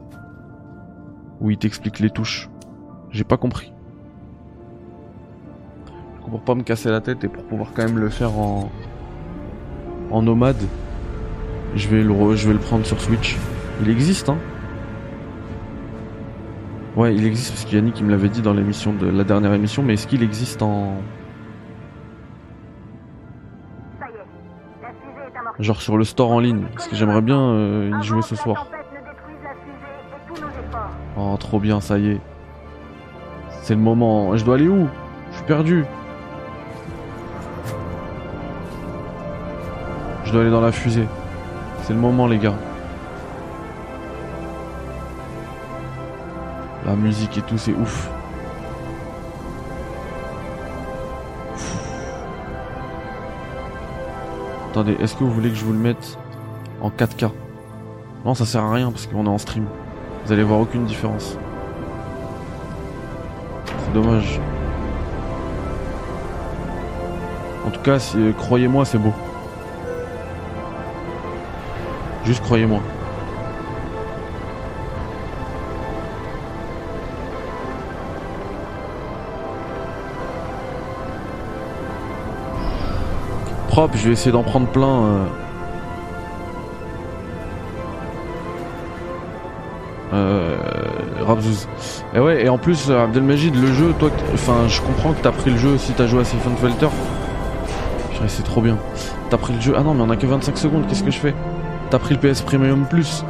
[1.41, 2.51] où il t'explique les touches.
[3.11, 3.73] J'ai pas compris.
[6.29, 8.71] pour pas me casser la tête et pour pouvoir quand même le faire en
[10.11, 10.63] en nomade,
[11.77, 13.37] je vais le prendre sur Switch.
[13.83, 14.39] Il existe hein.
[16.97, 19.83] Ouais, il existe parce qu'Yannick il me l'avait dit dans l'émission de la dernière émission,
[19.83, 20.93] mais est-ce qu'il existe en
[25.59, 28.69] genre sur le store en ligne Parce que j'aimerais bien euh, y jouer ce soir.
[31.17, 32.21] Oh, trop bien, ça y est.
[33.63, 34.37] C'est le moment.
[34.37, 34.87] Je dois aller où?
[35.31, 35.85] Je suis perdu.
[40.25, 41.07] Je dois aller dans la fusée.
[41.87, 42.55] C'est le moment, les gars.
[46.87, 48.11] La musique et tout, c'est ouf.
[54.71, 56.19] Attendez, est-ce que vous voulez que je vous le mette
[56.81, 57.31] en 4K
[58.25, 59.67] Non, ça sert à rien parce qu'on est en stream.
[60.25, 61.37] Vous allez voir aucune différence.
[63.67, 64.41] C'est dommage.
[67.67, 67.99] En tout cas,
[68.39, 69.13] croyez-moi, c'est beau.
[72.25, 72.81] Juste croyez-moi.
[83.69, 84.87] Propre, je vais essayer d'en prendre plein.
[85.05, 85.25] euh.
[90.13, 90.57] Euh,
[91.27, 91.67] Rabzouz.
[92.15, 95.33] Et ouais, et en plus, euh, Abdelmajid, le jeu, toi, enfin, je comprends que t'as
[95.33, 96.89] pris le jeu si t'as joué à Siphon Filter.
[98.29, 98.79] C'est trop bien.
[99.29, 99.75] T'as pris le jeu.
[99.77, 101.35] Ah non, mais on a que 25 secondes, qu'est-ce que je fais?
[101.95, 103.25] T'as pris le PS Premium Plus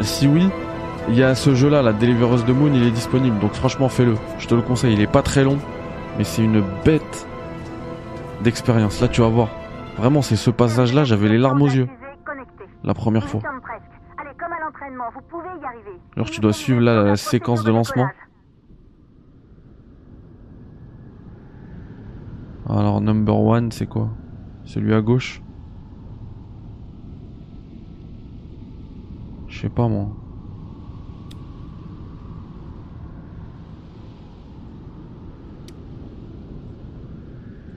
[0.00, 0.48] Si oui,
[1.10, 3.38] il y a ce jeu-là, la Deliver Us the Moon, il est disponible.
[3.38, 4.14] Donc franchement, fais-le.
[4.38, 4.94] Je te le conseille.
[4.94, 5.58] Il est pas très long,
[6.16, 7.28] mais c'est une bête
[8.42, 9.02] d'expérience.
[9.02, 9.50] Là, tu vas voir.
[9.98, 11.86] Vraiment, c'est ce passage-là, j'avais les larmes aux yeux.
[12.82, 13.42] La première fois.
[16.16, 18.08] Alors, tu dois suivre la séquence de lancement.
[22.70, 24.08] Alors, number one, c'est quoi?
[24.64, 25.42] Celui à gauche
[29.60, 30.06] Je sais pas moi.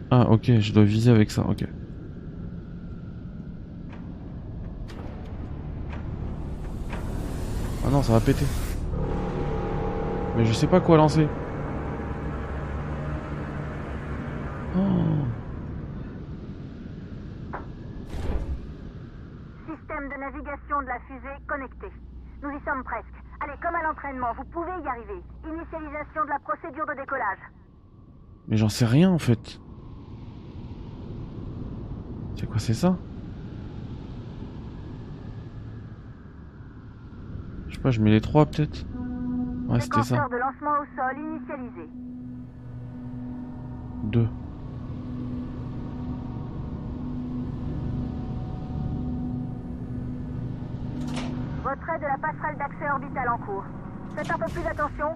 [0.09, 1.65] Ah ok, je dois viser avec ça, ok.
[7.86, 8.45] Ah non, ça va péter.
[10.38, 11.27] Mais je sais pas quoi lancer.
[24.36, 25.21] Vous pouvez y arriver.
[25.45, 27.39] Initialisation de la procédure de décollage.
[28.47, 29.59] Mais j'en sais rien en fait.
[32.36, 32.97] C'est quoi, c'est ça?
[37.67, 38.86] Je sais pas, je mets les trois peut-être
[39.67, 40.27] Ouais, c'était ça.
[40.29, 41.89] De lancement au sol initialisé.
[44.03, 44.27] Deux.
[51.63, 53.63] Retrait de la passerelle d'accès orbitale en cours.
[54.16, 55.07] Faites un peu plus attention.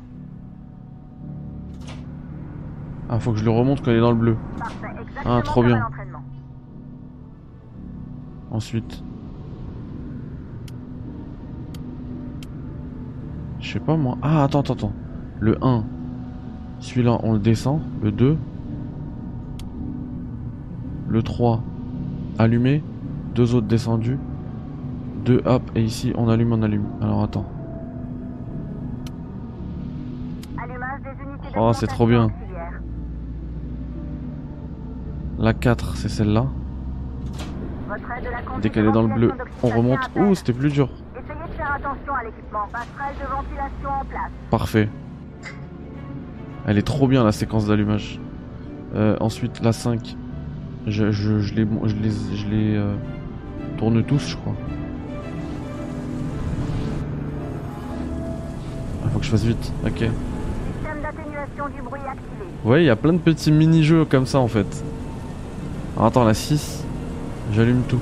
[3.10, 4.38] Ah, faut que je le remonte quand il est dans le bleu.
[4.58, 4.88] Parfait,
[5.26, 5.88] Ah, trop bien.
[8.52, 9.04] Ensuite.
[13.60, 14.18] Je sais pas moi.
[14.22, 14.93] Ah, attends, attends, attends.
[15.39, 15.84] Le 1.
[16.80, 17.82] Celui-là, on le descend.
[18.02, 18.38] Le 2.
[21.08, 21.62] Le 3.
[22.39, 22.84] Allumé.
[23.36, 24.18] Deux autres descendus.
[25.26, 25.62] 2 hop.
[25.76, 26.86] Et ici, on allume, on allume.
[27.02, 27.45] Alors attends.
[30.62, 32.30] Allumage des unités Oh, c'est trop bien.
[35.39, 36.45] La 4, c'est celle-là.
[38.62, 39.32] Dès qu'elle est dans le bleu,
[39.64, 39.99] on remonte.
[40.16, 40.89] Ouh, c'était plus dur.
[44.49, 44.89] Parfait.
[46.66, 48.20] Elle est trop bien la séquence d'allumage.
[48.95, 50.16] Euh, ensuite la 5.
[50.86, 52.95] Je, je, je les, je les, je les euh,
[53.78, 54.55] tourne tous je crois.
[59.03, 59.74] Ah, faut que je fasse vite.
[59.86, 60.10] Ok.
[61.58, 62.45] Du bruit activé.
[62.64, 64.68] Ouais, il y a plein de petits mini-jeux comme ça en fait.
[65.95, 66.84] Alors, attends, la 6.
[67.51, 67.99] J'allume tout.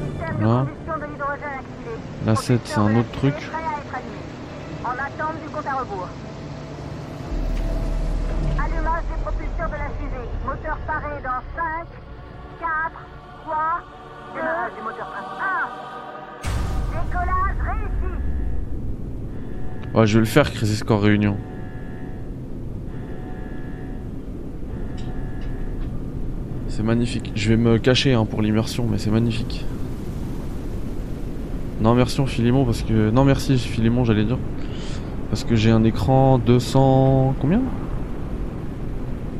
[0.00, 0.60] Système Voilà.
[0.62, 1.96] de combustion de l'hydrogène activé.
[2.26, 3.34] La 7, c'est un autre truc.
[4.84, 6.08] En attente du compte à rebours.
[8.58, 10.28] Allumage des propulseurs de la fusée.
[10.46, 11.86] Moteur paré dans 5,
[12.60, 12.68] 4,
[13.44, 13.56] 3,
[14.34, 15.68] 2, Démarrage du moteur principal.
[16.42, 17.04] 1.
[17.04, 18.21] Décollage réussi.
[19.94, 21.36] Ouais, je vais le faire, Crisis Score Réunion.
[26.68, 27.32] C'est magnifique.
[27.34, 29.66] Je vais me cacher hein, pour l'immersion, mais c'est magnifique.
[31.82, 33.10] Non, merci Philémon, parce que.
[33.10, 34.38] Non, merci Philémon, j'allais dire.
[35.28, 37.34] Parce que j'ai un écran 200...
[37.40, 37.60] Combien?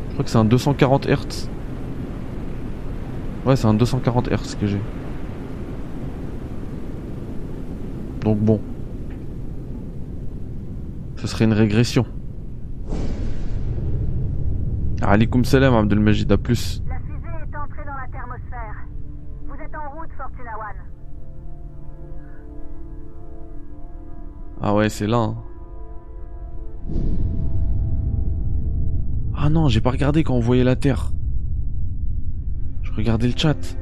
[0.09, 1.49] Je crois que c'est un 240 Hz.
[3.47, 4.81] Ouais, c'est un 240 Hz que j'ai.
[8.23, 8.61] Donc bon.
[11.23, 12.05] Ce serait une régression.
[15.03, 16.83] Alaikum salam Abdelmajid, à plus.
[16.89, 18.89] La fusée est entrée dans la thermosphère.
[19.47, 20.81] Vous êtes en route, Fortuna One.
[24.61, 25.19] Ah ouais, c'est là.
[25.19, 25.37] hein.
[29.37, 31.13] Ah non, j'ai pas regardé quand on voyait la Terre.
[32.83, 33.77] Je regardais le chat.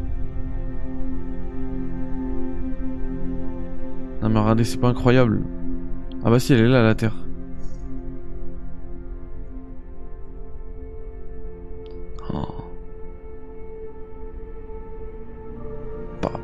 [4.20, 5.42] Non mais regardez, c'est pas incroyable.
[6.22, 7.16] Ah bah si, elle est là, la Terre.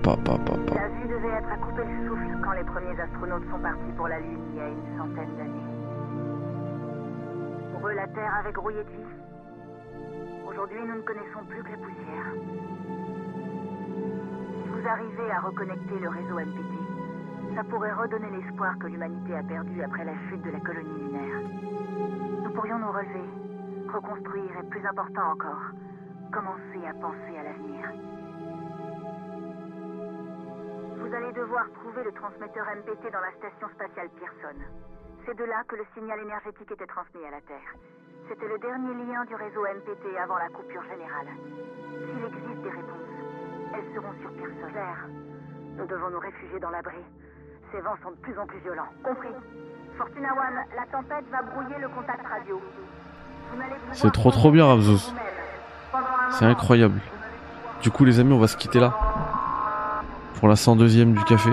[0.07, 4.07] La vue devait être à couper le souffle quand les premiers astronautes sont partis pour
[4.07, 5.67] la Lune il y a une centaine d'années.
[7.73, 10.47] Pour eux, la Terre avait grouillé de vie.
[10.47, 12.27] Aujourd'hui, nous ne connaissons plus que la poussière.
[14.63, 19.43] Si vous arrivez à reconnecter le réseau NPT, ça pourrait redonner l'espoir que l'humanité a
[19.43, 21.41] perdu après la chute de la colonie lunaire.
[22.45, 23.27] Nous pourrions nous relever,
[23.93, 25.73] reconstruire et, plus important encore,
[26.31, 27.91] commencer à penser à l'avenir.
[31.07, 34.59] Vous allez devoir trouver le transmetteur MPT dans la station spatiale Pearson.
[35.25, 37.71] C'est de là que le signal énergétique était transmis à la Terre.
[38.29, 41.31] C'était le dernier lien du réseau MPT avant la coupure générale.
[41.95, 43.15] S'il existe des réponses,
[43.71, 44.67] elles seront sur Pearson.
[44.67, 45.07] Claire,
[45.79, 46.99] nous devons nous réfugier dans l'abri.
[47.71, 48.91] Ces vents sont de plus en plus violents.
[49.05, 49.35] Compris.
[49.97, 52.61] Fortuna One, la tempête va brouiller le contact radio.
[53.53, 55.15] Vous n'allez pouvoir C'est trop trop bien, Ramzos.
[56.31, 56.99] C'est incroyable.
[57.81, 59.16] Du coup, les amis, on va se quitter là.
[60.37, 61.51] Pour la 102ème du café.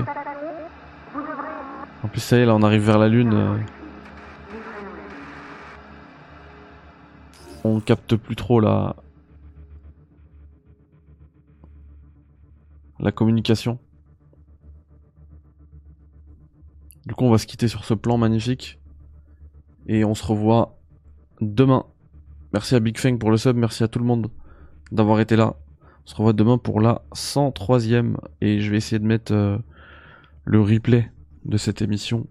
[2.03, 3.33] En plus, ça y est, là, on arrive vers la lune.
[3.33, 3.57] euh,
[7.63, 8.95] On capte plus trop la...
[12.99, 13.79] La communication.
[17.05, 18.79] Du coup, on va se quitter sur ce plan magnifique.
[19.87, 20.77] Et on se revoit
[21.41, 21.85] demain.
[22.53, 24.29] Merci à Big Fang pour le sub, merci à tout le monde
[24.91, 25.55] d'avoir été là.
[26.05, 28.17] On se revoit demain pour la 103ème.
[28.41, 29.57] Et je vais essayer de mettre euh,
[30.45, 31.11] le replay
[31.45, 32.27] de cette émission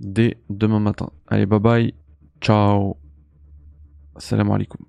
[0.00, 1.10] dès demain matin.
[1.26, 1.94] Allez, bye bye.
[2.40, 2.96] Ciao.
[4.16, 4.87] Salam alaikum.